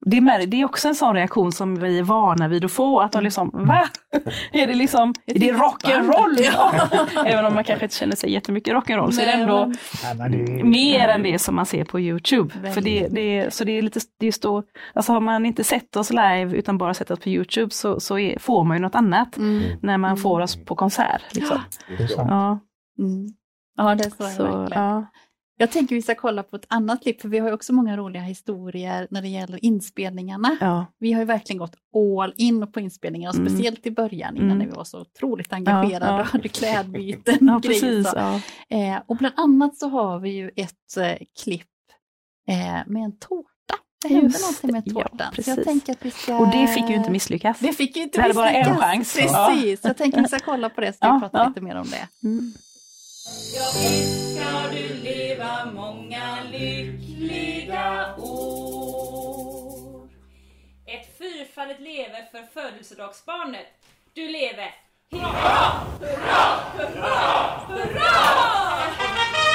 [0.05, 2.99] det är, det är också en sån reaktion som vi är vana vid att få,
[2.99, 3.87] att de liksom, va?
[4.51, 6.49] Är det liksom, är det rock'n'roll?
[6.53, 6.73] Ja.
[7.25, 9.73] Även om man kanske inte känner sig jättemycket rock'n'roll så är det ändå
[10.63, 12.53] mer än det som man ser på Youtube.
[12.53, 12.73] Väldigt.
[12.73, 15.95] För det, det, så det är lite, det är stå, alltså har man inte sett
[15.95, 18.95] oss live utan bara sett oss på Youtube så, så är, får man ju något
[18.95, 19.77] annat Mm.
[19.81, 21.21] när man får oss på konsert.
[21.35, 21.59] Liksom.
[21.97, 22.27] Det är sant.
[22.29, 22.59] Ja,
[22.99, 23.27] Mm.
[23.77, 24.83] Ja, det är så, så, verkligen.
[24.83, 25.05] ja.
[25.62, 27.97] Jag tänker vi ska kolla på ett annat klipp, för vi har ju också många
[27.97, 30.58] roliga historier när det gäller inspelningarna.
[30.62, 30.86] Ja.
[31.00, 31.76] Vi har ju verkligen gått
[32.21, 33.50] all in på inspelningarna, Mm.
[33.50, 34.58] speciellt i början innan Mm.
[34.58, 36.19] när vi var så otroligt engagerade ja.
[36.21, 37.38] och hade klädbyten.
[37.47, 38.06] ja, och grejer.
[38.15, 38.41] Ja.
[38.69, 41.67] Eh, och bland annat så har vi ju ett eh, klipp
[42.47, 43.47] eh, med en tårta
[44.04, 45.34] Det hände Just någonting med det, ja, tårtan.
[45.36, 45.56] precis.
[45.58, 46.38] jag tänker att vi ska...
[46.38, 47.60] Och det fick ju inte misslyckas.
[47.60, 49.32] Det fick ju inte Det hade bara en misslyckas.
[49.36, 49.54] chans.
[49.62, 51.47] Precis, jag tänker att vi ska kolla på det, så ska Ja, vi prata ja.
[51.47, 52.28] lite mer om det.
[52.28, 52.54] Mm.
[53.55, 60.09] Ja, visst ska du leva många lyckliga år.
[60.85, 63.67] Ett fyrfaldigt leve för födelsedagsbarnet.
[64.13, 64.75] Du lever.
[65.11, 65.27] Hurra,
[65.99, 67.19] hurra, hurra,
[67.67, 69.50] hurra!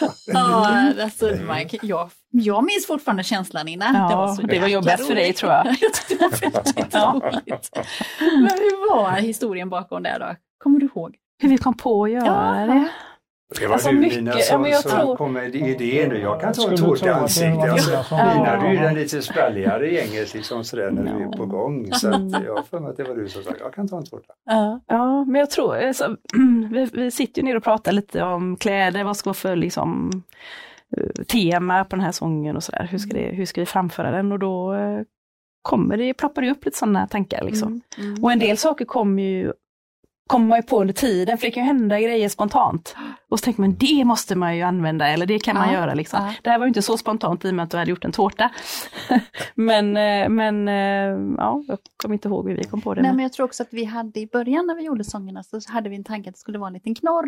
[0.26, 3.94] Ja, alltså, Mike, jag, jag minns fortfarande känslan innan.
[3.94, 5.66] Ja, det var, så det var jäkla jobbigast för dig, tror jag.
[5.80, 7.70] jag tyckte det var väldigt roligt.
[8.20, 10.34] Men hur var historien bakom det då?
[10.64, 11.14] Kommer du ihåg?
[11.42, 12.74] Hur vi kom på att göra Ja.
[12.74, 12.88] det.
[13.58, 16.18] Det var Alltså, du Nina ja, som, jag som tror- kom med idén nu.
[16.18, 17.70] Jag kan ta det var ansiktet.
[17.70, 18.82] Alltså, Nina du är Ja.
[18.82, 21.92] den lite spralligare i gänget liksom sådär när du är på gång.
[21.92, 22.06] Så
[22.46, 24.32] jag har för mig att det var du som sa jag kan ta en tårta.
[24.44, 24.80] Ja.
[24.86, 26.16] Ja, men jag tror, alltså,
[26.70, 30.10] vi, vi sitter ju ner och pratar lite om kläder, vad ska vara för liksom,
[30.96, 32.88] eh, tema på den här sången och sådär.
[32.90, 34.32] Hur, ska det- hur ska vi framföra den?
[34.32, 35.00] Och då eh,
[35.62, 37.44] kommer det, ploppar det upp lite sådana tankar.
[37.44, 37.68] Liksom.
[37.98, 38.10] Mm.
[38.10, 38.24] Mm.
[38.24, 39.52] Och en del saker kommer ju
[40.30, 42.96] kommer man ju på under tiden, för det kan ju hända grejer spontant.
[43.30, 45.94] Och så tänker man, det måste man ju använda, eller det kan man Ja, göra.
[45.94, 46.24] Liksom.
[46.24, 46.32] ja.
[46.42, 48.12] Det här var ju inte så spontant i och med att du hade gjort en
[48.12, 48.50] tårta.
[49.54, 53.02] men eh, men eh, ja, jag kommer inte ihåg hur vi kom på det.
[53.02, 55.42] Nej, men- men jag tror också att vi hade i början när vi gjorde sångerna
[55.42, 57.26] så hade vi en tanke att det skulle vara en liten knorr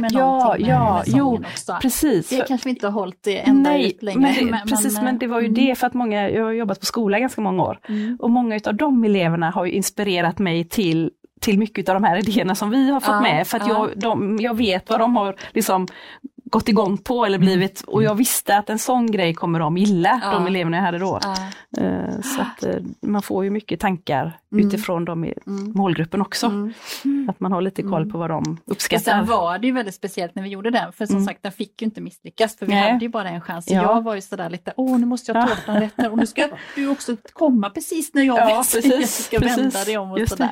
[0.00, 1.78] med Ja, någonting med, ja, med jo, också.
[1.82, 2.28] Precis.
[2.28, 4.20] Det kanske vi inte har hållit ända Nej, ut längre.
[4.20, 5.54] men det, precis, men det var ju mm.
[5.66, 8.16] det för att många, jag har jobbat på skola ganska många år Mm.
[8.20, 12.16] och många av de eleverna har ju inspirerat mig till till mycket av de här
[12.16, 13.46] idéerna som vi har fått Ja, med.
[13.46, 13.74] För att ja.
[13.88, 15.86] jag, de, jag vet vad de har liksom
[16.50, 20.20] gått igång på eller blivit och jag visste att en sån grej kommer de gilla,
[20.24, 20.30] Ja.
[20.32, 21.20] de eleverna jag hade då.
[21.22, 21.34] Ja.
[21.84, 24.66] Eh, Så att eh, man får ju mycket tankar Mm.
[24.68, 25.72] utifrån de i Mm.
[25.74, 26.46] målgruppen också.
[26.46, 27.28] Mm.
[27.28, 28.10] Att man har lite koll Mm.
[28.12, 29.22] på vad de Och sen uppskattar.
[29.22, 31.26] var det ju väldigt speciellt när vi gjorde den, för som Mm.
[31.26, 32.92] sagt den fick ju inte misslyckas, för vi Nej.
[32.92, 33.70] hade ju bara en chans.
[33.70, 33.82] Ja.
[33.82, 36.88] jag var ju sådär lite, åh nu måste jag tårtan rätt och nu ska du
[36.88, 39.84] också komma precis när jag Ja, vet att jag precis, ska vända precis.
[39.84, 40.50] dig om och Just sådär.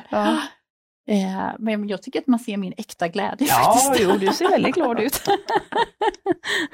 [1.07, 4.09] Eh, men jag tycker att man ser min äkta glädje Ja, faktiskt.
[4.09, 5.21] jo, du ser väldigt glad ut.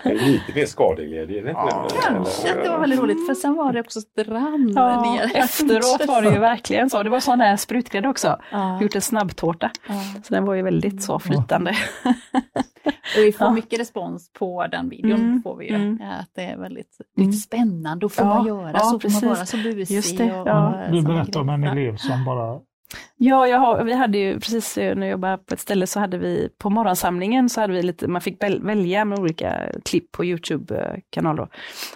[0.04, 1.40] Lite mer skadeglädje.
[1.40, 1.62] är det inte?
[1.70, 5.32] Ja, Kanske att det var väldigt roligt, för sen var det också strand Ja, ner.
[5.36, 7.04] efteråt var det ju verkligen så.
[7.04, 8.40] Det var sån här sprutgrädde också.
[8.52, 9.72] Ja, Gjort en snabbtårta.
[9.88, 9.94] ja.
[10.24, 11.76] Så den var ju väldigt så flytande.
[13.18, 13.54] Och vi får Ja.
[13.54, 15.20] mycket respons på den videon.
[15.22, 15.76] Mm, Får vi ju.
[15.76, 15.98] mm.
[16.02, 17.30] Ja, Att det är väldigt Mm.
[17.30, 18.02] lite spännande.
[18.06, 19.22] Då får Ja, man göra ja, så, får precis.
[19.24, 19.96] man vara så busig.
[19.96, 20.68] Just det, och, ja.
[20.86, 22.60] och Du såna berättade om en elev som bara
[23.18, 26.18] Ja, jag har, vi hade ju precis när jag jobbade på ett ställe så hade
[26.18, 29.54] vi på morgonsamlingen så hade vi lite, man fick väl- välja med olika
[29.86, 31.48] klipp på Youtube-kanal då.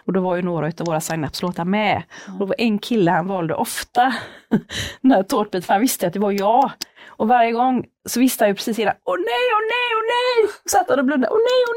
[0.05, 2.03] Och då var ju några av våra sign-ups-låtar med.
[2.27, 4.13] Och det var en kille han valde ofta
[5.01, 6.71] den här tårtbiten för han visste att det var jag.
[7.07, 10.53] Och varje gång så visste han ju precis innan, åh nej, åh nej, åh nej!
[10.65, 11.75] Satt han och blundade, åh nej, åh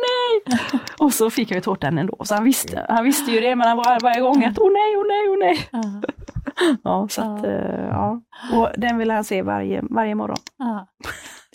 [0.72, 0.80] nej!
[0.98, 2.16] Och så fick jag ju tårtan ändå.
[2.24, 4.96] Så han visste, han visste ju det, men han var varje gång att, åh nej,
[4.96, 5.68] åh nej, åh nej!
[6.84, 7.48] Ja, så att, Ja.
[7.48, 8.20] eh, ja.
[8.54, 10.36] Och den vill han se varje, varje morgon.
[10.58, 10.86] ja.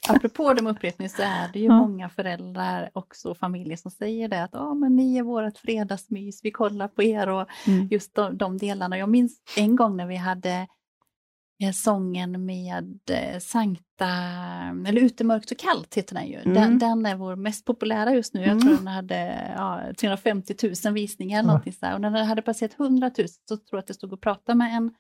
[0.10, 1.74] Apropå de upprepningar så är det ju Ja.
[1.80, 6.52] många föräldrar också familjer som säger det att ah, men ni är vårt fredagsmys, vi
[6.52, 7.88] kollar på er och Mm.
[7.92, 8.98] just de, de delarna.
[8.98, 10.68] Jag minns en gång när vi hade
[11.74, 14.08] sången med eh, Sankta,
[14.88, 16.42] eller Ute mörkt och kallt heter den ju.
[16.44, 16.80] Den, Mm.
[16.80, 18.40] den är vår mest populära just nu.
[18.42, 18.62] Jag Mm.
[18.62, 21.52] tror den hade ja, 350 000 visningar eller Ja.
[21.54, 21.94] någonting så här.
[21.94, 24.58] Och när den hade passerat 100 000 så tror jag att jag stod och pratade
[24.58, 24.92] med en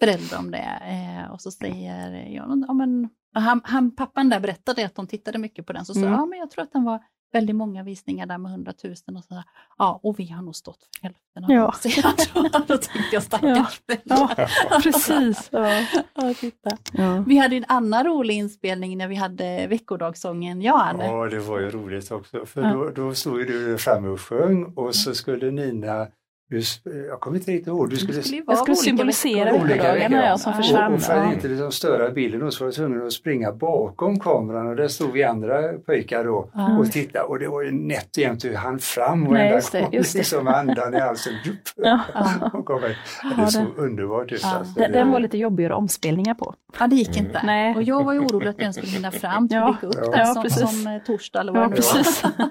[0.00, 0.68] förälder om det.
[0.82, 2.32] Eh, och så säger jag,
[2.66, 5.84] ja, men, han, han, pappan där berättade att de tittade mycket på den.
[5.84, 6.12] Så sa Mm.
[6.12, 8.92] ja men jag tror att den var väldigt många visningar där med 100 000.
[8.92, 9.42] Och så,
[9.78, 11.62] ja, och vi har nog stått för hälften av Ja.
[11.62, 11.72] dem.
[11.80, 14.80] Så jag tror, då tänkte jag stackars Ja, föräldrar.
[14.82, 15.48] precis.
[15.52, 15.80] Ja.
[16.14, 16.70] Ja, titta.
[16.92, 17.24] Ja.
[17.26, 20.98] Vi hade en annan rolig inspelning när vi hade veckodagssången Jan.
[21.00, 22.46] Ja, det var ju roligt också.
[22.46, 22.72] För Ja.
[22.72, 26.06] då, då stod ju du framme och sjöng och så skulle Nina,
[27.10, 30.52] jag kommer inte riktigt ihåg, du skulle, Det skulle Jag skulle symbolisera veckodagarna jag som
[30.52, 30.56] Ja.
[30.62, 30.86] försvann.
[30.92, 31.32] och, och för att Ja.
[31.32, 35.12] inte liksom störa bilden så var jag tvungen att springa bakom kameran och där stod
[35.12, 36.78] vi andra pojkar då Ja.
[36.78, 39.54] och tittade och det var ju nätt och jämnt hur han fram och Nej, ända
[39.56, 40.18] just det, kom just det.
[40.18, 41.32] liksom med andan i halsen.
[41.76, 42.00] Ja.
[42.68, 44.40] Ja, det det- såg underbart ut.
[44.42, 44.54] Ja.
[44.58, 44.74] Alltså.
[44.80, 46.54] Den, Det- den var lite jobbig att göra omspelningar på.
[46.80, 47.40] Ja, det gick inte.
[47.44, 47.76] Nej.
[47.76, 49.76] Och jag var ju orolig att den skulle hinna fram till Ja.
[49.82, 50.10] upp Ja.
[50.10, 52.02] där Ja, som, som eh, torsdag eller vad Ja, det nu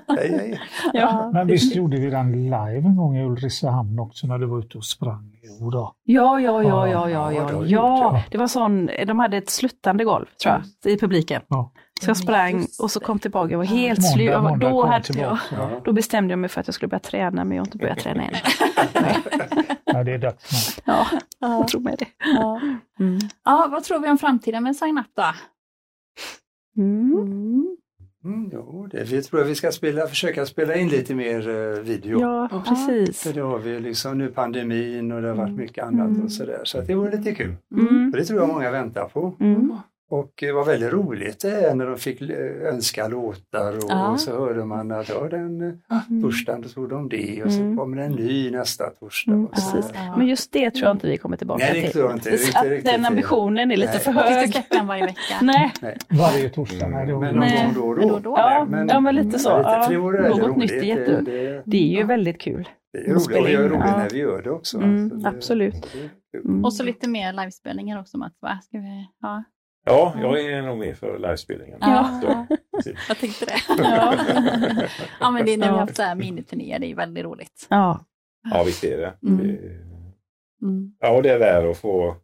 [0.07, 0.15] var.
[0.17, 0.61] hej.
[0.93, 4.59] Ja, Men visst gjorde vi den live en gång i Ulricehamn också när du var
[4.59, 5.39] ute och sprang?
[5.59, 5.95] Jo då.
[6.03, 8.23] ja, ja, ja, ja, ja, Ja, ja.
[8.31, 11.41] Det var sån, de hade ett sluttande golv tror jag, i publiken.
[11.47, 11.71] Ja.
[12.01, 14.31] Så jag sprang och så kom tillbaka, jag var helt slut.
[14.33, 15.39] Måndag, måndag Då, kom hade, tillbaka.
[15.51, 15.81] ja, Ja.
[15.85, 17.99] då bestämde jag mig för att jag skulle börja träna, men jag har inte börjat
[17.99, 18.33] träna än.
[19.89, 20.83] Ja, det är dags nu.
[20.93, 21.05] Ja,
[21.39, 21.57] Ja.
[21.57, 22.05] jag tror med det.
[22.35, 22.61] Ja.
[22.99, 23.19] Mm.
[23.45, 25.23] ja, vad tror vi om framtiden med Sign Up då?
[26.81, 27.77] Mm.
[28.25, 28.37] Mm.
[28.37, 31.81] Mm, jo, det vi tror jag vi ska spela, försöka spela in lite mer eh,
[31.83, 32.21] video.
[32.21, 33.23] Ja, precis.
[33.23, 36.61] För det har vi liksom nu pandemin och det har varit mycket annat och sådär.
[36.63, 37.55] Så att det vore lite kul.
[37.77, 38.11] Mm.
[38.11, 39.35] Det tror jag många väntar på.
[39.39, 39.77] Mm.
[40.09, 42.27] Och det var väldigt roligt det är när de fick eh,
[42.73, 44.07] önska låtar och, Ja.
[44.11, 47.59] och så hörde man att ja, den eh, torsdagen då tog de det och så
[47.59, 47.77] Mm.
[47.77, 49.31] kommer det en ny nästa torsdag.
[49.33, 49.83] Mm, så.
[50.17, 51.91] Men just det tror jag inte vi kommer tillbaka Nej, det till.
[51.91, 52.29] tror jag inte.
[52.29, 53.99] Riktigt, att riktigt den ambitionen är lite Nej.
[53.99, 54.51] för Vi ska hög.
[54.51, 55.19] släppa en varje vecka.
[55.41, 55.71] Nej.
[56.09, 56.87] Varje torsdag.
[56.87, 57.65] Nej, var Men någon Nej.
[57.65, 58.13] gång då och Men då.
[58.13, 58.35] då, då.
[58.37, 59.49] Ja, ja, men lite så.
[59.49, 60.57] Ja, lite, Ja, något roligt.
[60.57, 62.69] nytt är jätte- Det, det, Det är ju väldigt kul.
[62.93, 63.97] det är roligt och det är roligt ja.
[63.97, 64.77] när vi gör det också.
[64.77, 65.87] Mm, Så det- absolut.
[66.31, 66.37] det.
[66.37, 66.65] Mm.
[66.65, 68.59] Och så lite mer livespelningar också Mats, va?
[68.63, 69.43] Ska vi, ja.
[69.87, 71.77] Ja, jag är nog med för livespelningen.
[71.81, 72.21] Ja.
[72.21, 72.57] Så.
[73.07, 73.61] Jag tänkte det.
[73.77, 74.15] Ja.
[75.19, 77.25] ja, men det är när vi har haft så här miniturnéer, det är ju väldigt
[77.25, 77.67] roligt.
[77.69, 78.05] Ja.
[78.51, 79.13] Ja, visst är det.
[79.27, 79.47] Mm.
[79.47, 79.53] det.
[80.61, 80.95] Mm.
[80.99, 82.15] Ja, och det är där att få,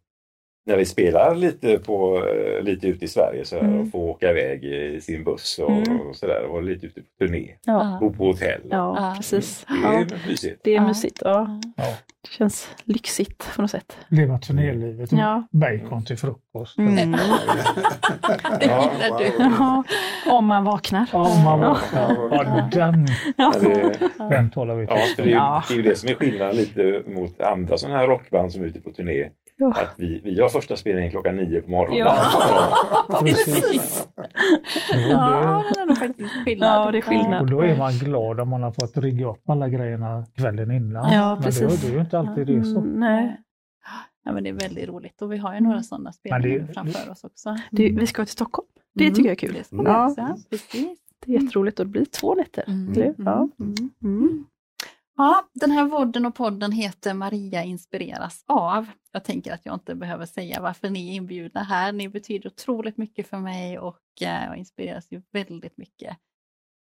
[0.66, 3.80] när vi spelar lite, på, eh, lite ute i Sverige så här, Mm.
[3.80, 6.00] och få åka iväg i sin buss och, Mm.
[6.00, 6.42] och sådär.
[6.44, 7.50] Och vara lite ute på turné.
[7.64, 7.98] Ja.
[8.00, 8.60] Bo på hotell.
[8.70, 9.14] ja, Ja.
[9.16, 9.66] precis.
[9.68, 9.92] Det Ja.
[10.00, 10.60] är mysigt.
[10.64, 10.86] Det är Ja.
[10.86, 11.18] mysigt.
[11.24, 11.60] Ja.
[11.76, 11.84] Ja.
[12.22, 13.96] Det känns lyxigt på något sätt.
[14.08, 15.12] Leva turnélivet.
[15.12, 15.42] Ja.
[15.50, 16.78] Bacon till frukost.
[16.78, 17.12] Mm.
[18.60, 19.24] Det Ja, gillar du.
[19.58, 19.82] Ja,
[20.32, 21.06] om man vaknar.
[21.12, 22.16] Ja, om man vaknar.
[22.30, 23.98] Ja, den, Ja, det,
[24.30, 25.62] den talar vi ja, det, är, ju- Ja.
[25.68, 28.66] det är ju det som är skillnaden lite mot andra sådana här rockband som är
[28.66, 29.28] ute på turné.
[29.56, 29.68] Ja.
[29.70, 31.98] Att vi, vi har första spelningen klockan nio på morgonen.
[31.98, 32.14] Ja.
[33.20, 34.08] Precis.
[35.10, 36.86] Ja, det är nog faktiskt skillnad.
[36.86, 37.40] Ja, det är skillnad.
[37.40, 41.12] Och då är man glad om man har fått rigga upp alla grejerna kvällen innan.
[41.12, 41.80] Ja, Men precis.
[41.80, 42.78] det, det är ju inte alltid det så.
[42.78, 43.40] Mm, nej.
[44.24, 46.72] Ja, men det är väldigt roligt och vi har ju några sådana Men det- spelningar
[46.74, 47.56] framför oss också.
[47.70, 48.68] Du, vi ska till Stockholm.
[48.94, 49.14] Det Mm.
[49.14, 49.52] tycker jag är kul.
[49.52, 50.14] Det vi Ja.
[50.50, 50.98] Precis.
[51.26, 52.64] Det är jätteroligt och det blir två nätter.
[52.68, 52.94] Mm.
[52.94, 53.14] Hur?
[53.18, 53.48] Ja.
[54.04, 54.44] Mm.
[55.16, 58.86] Ja, den här vodden och podden heter Maria inspireras av.
[59.12, 61.92] Jag tänker att jag inte behöver säga varför ni är inbjudna här.
[61.92, 66.16] Ni betyder otroligt mycket för mig och eh, jag inspireras ju väldigt mycket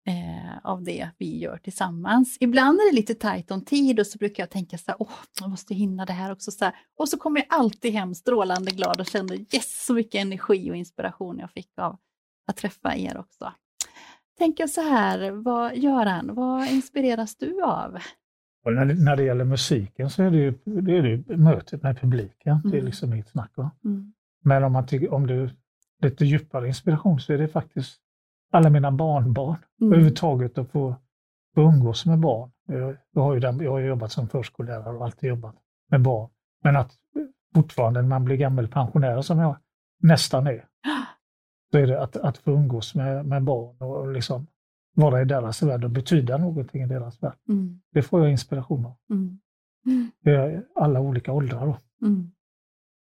[0.08, 2.38] eh, av det vi gör tillsammans.
[2.40, 5.20] Ibland är det lite tajt om tid och så brukar jag tänka så här, åh,
[5.40, 6.52] jag måste hinna det här också.
[6.52, 6.76] Så här.
[6.98, 10.76] Och så kommer jag alltid hem strålande glad och känner yes, så mycket energi och
[10.76, 11.98] inspiration jag fick av
[12.48, 13.54] att träffa er också.
[14.38, 17.98] Tänker så här, vad, Göran, vad inspireras du av?
[18.66, 21.84] Och när, det- när det gäller musiken så är det ju, det är det mötet
[21.84, 22.60] med publiken.
[22.64, 22.86] Det är Mm.
[22.86, 23.52] liksom inget snack.
[23.86, 24.14] Mm.
[24.44, 25.50] Men om, man tycker, om är
[26.02, 28.00] lite djupare inspiration så är det faktiskt
[28.52, 29.58] alla mina barnbarn.
[29.82, 29.94] Mm.
[29.94, 30.96] Överhuvudtaget att få,
[31.56, 32.52] få umgås med barn.
[32.68, 35.56] Jag, jag, har ju den, jag har jobbat som förskollärare och alltid jobbat
[35.92, 36.30] med barn.
[36.64, 36.92] Men att
[37.56, 39.56] fortfarande när man blir gammal pensionär som jag
[40.02, 40.66] nästan är,
[41.76, 44.48] så är det att, att få umgås med, med barn och liksom
[44.94, 47.38] vara i deras värld och betyda någonting i deras värld.
[47.50, 47.82] Mm.
[47.92, 48.96] Det får jag inspiration av.
[49.10, 49.40] Mm.
[49.86, 50.64] Mm.
[50.76, 51.66] Alla olika åldrar.
[51.66, 52.08] Då.
[52.08, 52.32] Mm.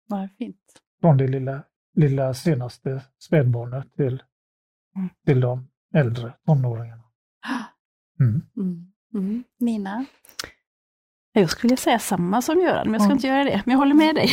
[0.09, 0.83] Vad fint.
[1.01, 1.63] Från det lilla,
[1.95, 4.23] lilla senaste spädbarnet till,
[4.97, 5.09] Mm.
[5.27, 7.03] till de äldre tonåringarna.
[8.21, 8.43] Mm.
[8.57, 8.93] Mm.
[9.15, 9.45] Mm.
[9.59, 10.07] Nina?
[11.35, 13.63] Jag skulle vilja säga samma som Göran, men jag ska inte göra det.
[13.65, 14.29] Men jag håller med dig.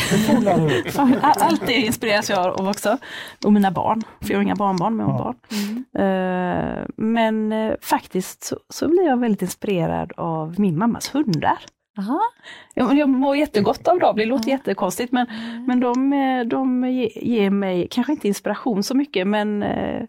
[1.22, 2.98] Allt det inspireras jag av också.
[3.46, 5.36] Och mina barn, för jag har inga barnbarn, men jag har barn.
[5.52, 6.86] Mm.
[6.98, 11.58] Men eh, faktiskt så, så blir jag väldigt inspirerad av min mammas hundar.
[12.00, 12.22] Aha.
[12.74, 14.56] Jag, jag mår jättegott av dem, det låter Ja.
[14.58, 15.28] jättekonstigt men,
[15.68, 20.08] men de, eh, de ge- ger mig, kanske inte inspiration så mycket, men mm,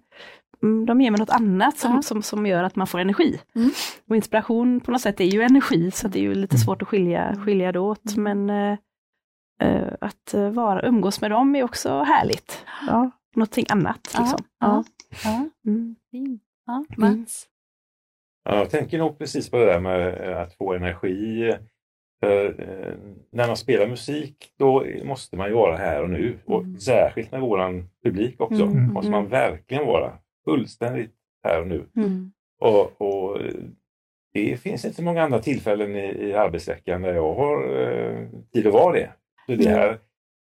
[0.87, 2.03] de ger mig något annat som, Ja.
[2.03, 3.41] som, som gör att man får energi.
[3.55, 3.71] Mm.
[4.09, 6.61] Och inspiration på något sätt är ju energi, så det är ju lite Mm.
[6.65, 8.17] svårt att skilja, skilja det åt.
[8.17, 8.79] Men eh,
[9.63, 12.65] eh, att eh, vara, umgås med dem är också härligt.
[12.87, 14.11] Ja, någonting annat.
[14.15, 14.39] Ja, Liksom.
[14.61, 14.85] ja.
[15.25, 15.49] Ja.
[15.65, 15.71] Ja.
[15.71, 16.39] Mm.
[16.97, 17.47] Mats?
[18.45, 21.53] Ja, jag tänker nog precis på det där med att få energi.
[22.21, 22.57] För,
[23.33, 26.39] när man spelar musik då måste man ju vara här och nu.
[26.47, 26.79] Och Mm.
[26.81, 28.63] särskilt med våran publik också.
[28.63, 30.13] Mm, måste man verkligen vara
[30.45, 31.89] fullständigt här och nu.
[31.97, 32.33] Mm.
[32.61, 33.55] Och, och eh,
[34.33, 38.67] det finns inte så många andra tillfällen i, i arbetsveckan där jag har eh, tid
[38.67, 39.11] att vara det.
[39.47, 39.99] Så, det här,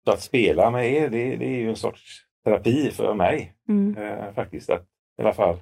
[0.05, 2.01] så att spela med er, det, det är ju en sorts
[2.45, 3.53] terapi för mig.
[3.69, 3.97] Mm.
[3.97, 4.69] Eh, faktiskt.
[4.69, 4.83] Att,
[5.17, 5.57] I alla fall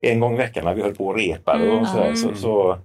[0.00, 1.78] en gång i veckan när vi höll på och repade Mm.
[1.78, 2.16] och så, där, Mm.
[2.16, 2.78] så, så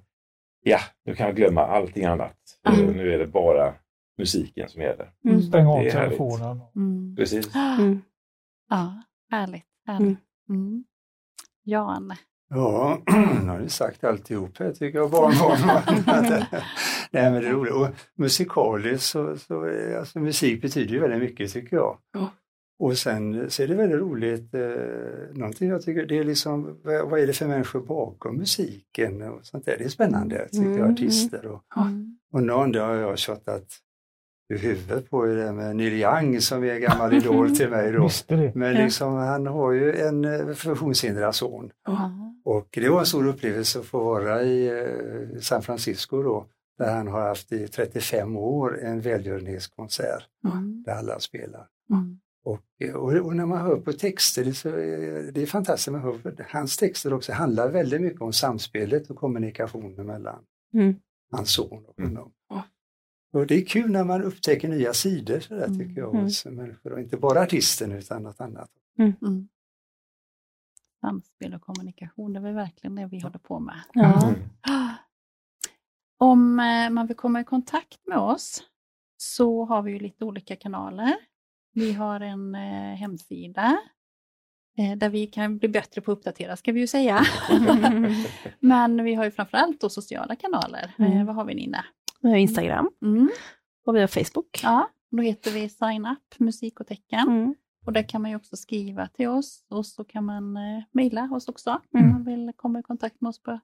[0.63, 2.37] ja, nu kan jag glömma allting annat.
[2.69, 2.91] Mm.
[2.97, 3.73] Nu är det bara
[4.17, 5.11] musiken som gäller.
[5.25, 5.41] Mm.
[5.41, 6.61] Stäng av telefonen.
[6.75, 7.15] Mm.
[7.15, 7.55] Precis.
[7.55, 8.01] Mm.
[8.69, 9.65] Ja, härligt.
[9.85, 10.17] härligt.
[10.49, 10.83] Mm.
[11.63, 12.13] Jan?
[12.49, 13.01] Ja,
[13.43, 15.85] nu har ni sagt alltihop här tycker jag, barnbarn.
[17.11, 17.73] Nej men det är roligt.
[17.73, 19.69] Och musikaliskt så, så
[19.99, 21.97] alltså musik betyder ju väldigt mycket tycker jag.
[22.13, 22.31] Ja.
[22.79, 24.61] Och sen så är det väldigt roligt, eh,
[25.33, 29.45] någonting jag tycker, det är liksom, vad, vad är det för människor bakom musiken och
[29.45, 29.75] sånt där.
[29.77, 30.91] Det är spännande tycker jag, Mm.
[30.93, 32.17] artister och, Mm.
[32.33, 33.65] och någon dag har jag tjatat
[34.49, 38.09] i huvudet på det med Neil Young som är gammal idol till mig då.
[38.53, 38.83] Men Ja.
[38.83, 41.71] liksom, han har ju en eh, funktionshindrad son.
[41.85, 42.11] Ja.
[42.45, 46.45] Och det var en stor upplevelse att få vara i eh, San Francisco då,
[46.77, 50.23] där han har haft i 35 år en välgörenhetskonsert
[50.53, 50.83] Mm.
[50.85, 51.67] där alla spelar.
[51.91, 52.19] Mm.
[52.45, 54.69] Och, eh, och, och när man hör på texter, det är, så,
[55.31, 60.05] det är fantastiskt, man hör, hans texter också handlar väldigt mycket om samspelet och kommunikationen
[60.07, 60.39] mellan
[60.73, 60.95] Mm.
[61.31, 62.15] hans son och Mm.
[62.15, 62.31] honom.
[63.37, 65.79] Och det är kul när man upptäcker nya sidor så där, Mm.
[65.79, 66.23] tycker jag, Mm.
[66.23, 66.93] hos människor.
[66.93, 68.69] Och inte bara artisten utan något annat.
[68.99, 69.47] Mm.
[71.01, 73.79] Samspel och kommunikation, det är verkligen det vi håller på med.
[73.93, 74.23] Ja.
[74.29, 74.39] Mm.
[76.19, 78.63] Om eh, man vill komma i kontakt med oss
[79.17, 81.15] så har vi ju lite olika kanaler.
[81.73, 83.77] Vi har en eh, hemsida
[84.77, 87.21] eh, där vi kan bli bättre på att uppdatera ska vi ju säga.
[88.59, 90.95] Men vi har ju framförallt då sociala kanaler.
[90.99, 91.25] Eh, Mm.
[91.25, 91.85] vad har vi Nina?
[92.21, 93.29] Vi har Instagram Mm.
[93.85, 94.59] och vi har Facebook.
[94.63, 97.27] Ja, då heter vi Sign Up Musik och tecken.
[97.27, 97.55] Mm.
[97.85, 101.29] Och där kan man ju också skriva till oss och så kan man eh, mejla
[101.33, 102.05] oss också Mm.
[102.05, 103.59] om man vill komma i kontakt med oss på,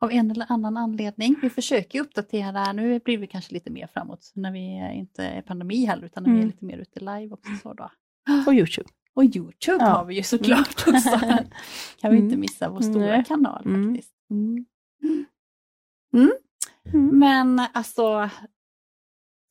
[0.00, 1.36] av en eller annan anledning.
[1.42, 5.84] Vi försöker uppdatera, nu blir vi kanske lite mer framåt när vi inte är pandemi
[5.84, 6.50] heller utan när vi är Mm.
[6.50, 7.50] lite mer ute live också.
[7.62, 7.90] Så då.
[8.46, 8.88] Och Youtube.
[9.14, 9.88] Och Youtube Ja.
[9.90, 11.18] har vi ju såklart också.
[12.00, 12.40] kan vi inte Mm.
[12.40, 13.24] missa vår stora Nej.
[13.24, 13.94] kanal Mm.
[13.94, 14.14] faktiskt.
[14.30, 14.64] Mm.
[16.94, 17.18] Mm.
[17.18, 18.30] Men alltså,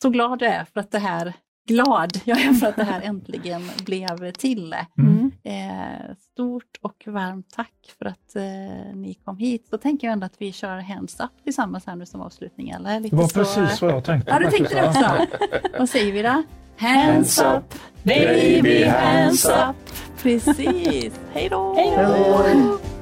[0.02, 1.34] så glad jag är för att det här,
[1.68, 4.76] glad jag är för att det här äntligen blev till.
[4.98, 5.32] Mm.
[5.44, 9.68] Eh, stort och varmt tack för att eh, ni kom hit.
[9.72, 12.70] Då tänker jag ändå att vi kör Hands Up tillsammans här nu som avslutning.
[12.70, 13.00] Eller?
[13.00, 14.32] Lite Det var så, precis vad jag tänkte.
[14.32, 15.28] Ja, du tänkte det också?
[15.80, 16.44] Vad säger vi då?
[16.78, 17.74] Hands up,
[18.04, 19.76] baby, hands up.
[20.22, 21.20] Precis.
[21.34, 21.74] Hej då!
[21.76, 22.97] Hej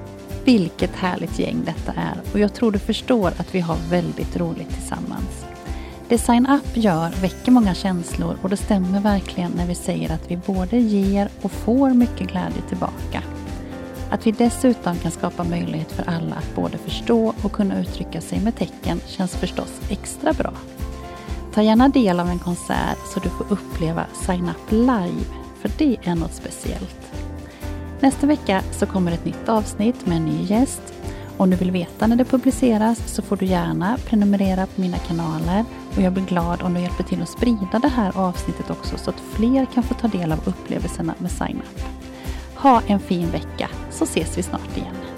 [0.45, 4.69] vilket härligt gäng detta är och jag tror du förstår att vi har väldigt roligt
[4.69, 5.45] tillsammans.
[6.09, 10.31] Det Sign Up gör väcker många känslor och det stämmer verkligen när vi säger att
[10.31, 13.23] vi både ger och får mycket glädje tillbaka.
[14.09, 18.39] Att vi dessutom kan skapa möjlighet för alla att både förstå och kunna uttrycka sig
[18.39, 20.53] med tecken känns förstås extra bra.
[21.53, 25.25] Ta gärna del av en konsert så du får uppleva Sign Up live,
[25.61, 27.04] för det är något speciellt.
[27.99, 30.81] Nästa vecka så kommer ett nytt avsnitt med en ny gäst.
[31.37, 35.65] Om du vill veta när det publiceras så får du gärna prenumerera på mina kanaler
[35.95, 39.09] och jag blir glad om du hjälper till att sprida det här avsnittet också så
[39.09, 41.81] att fler kan få ta del av upplevelserna med Sign Up.
[42.55, 45.14] Ha en fin vecka så ses vi snart igen.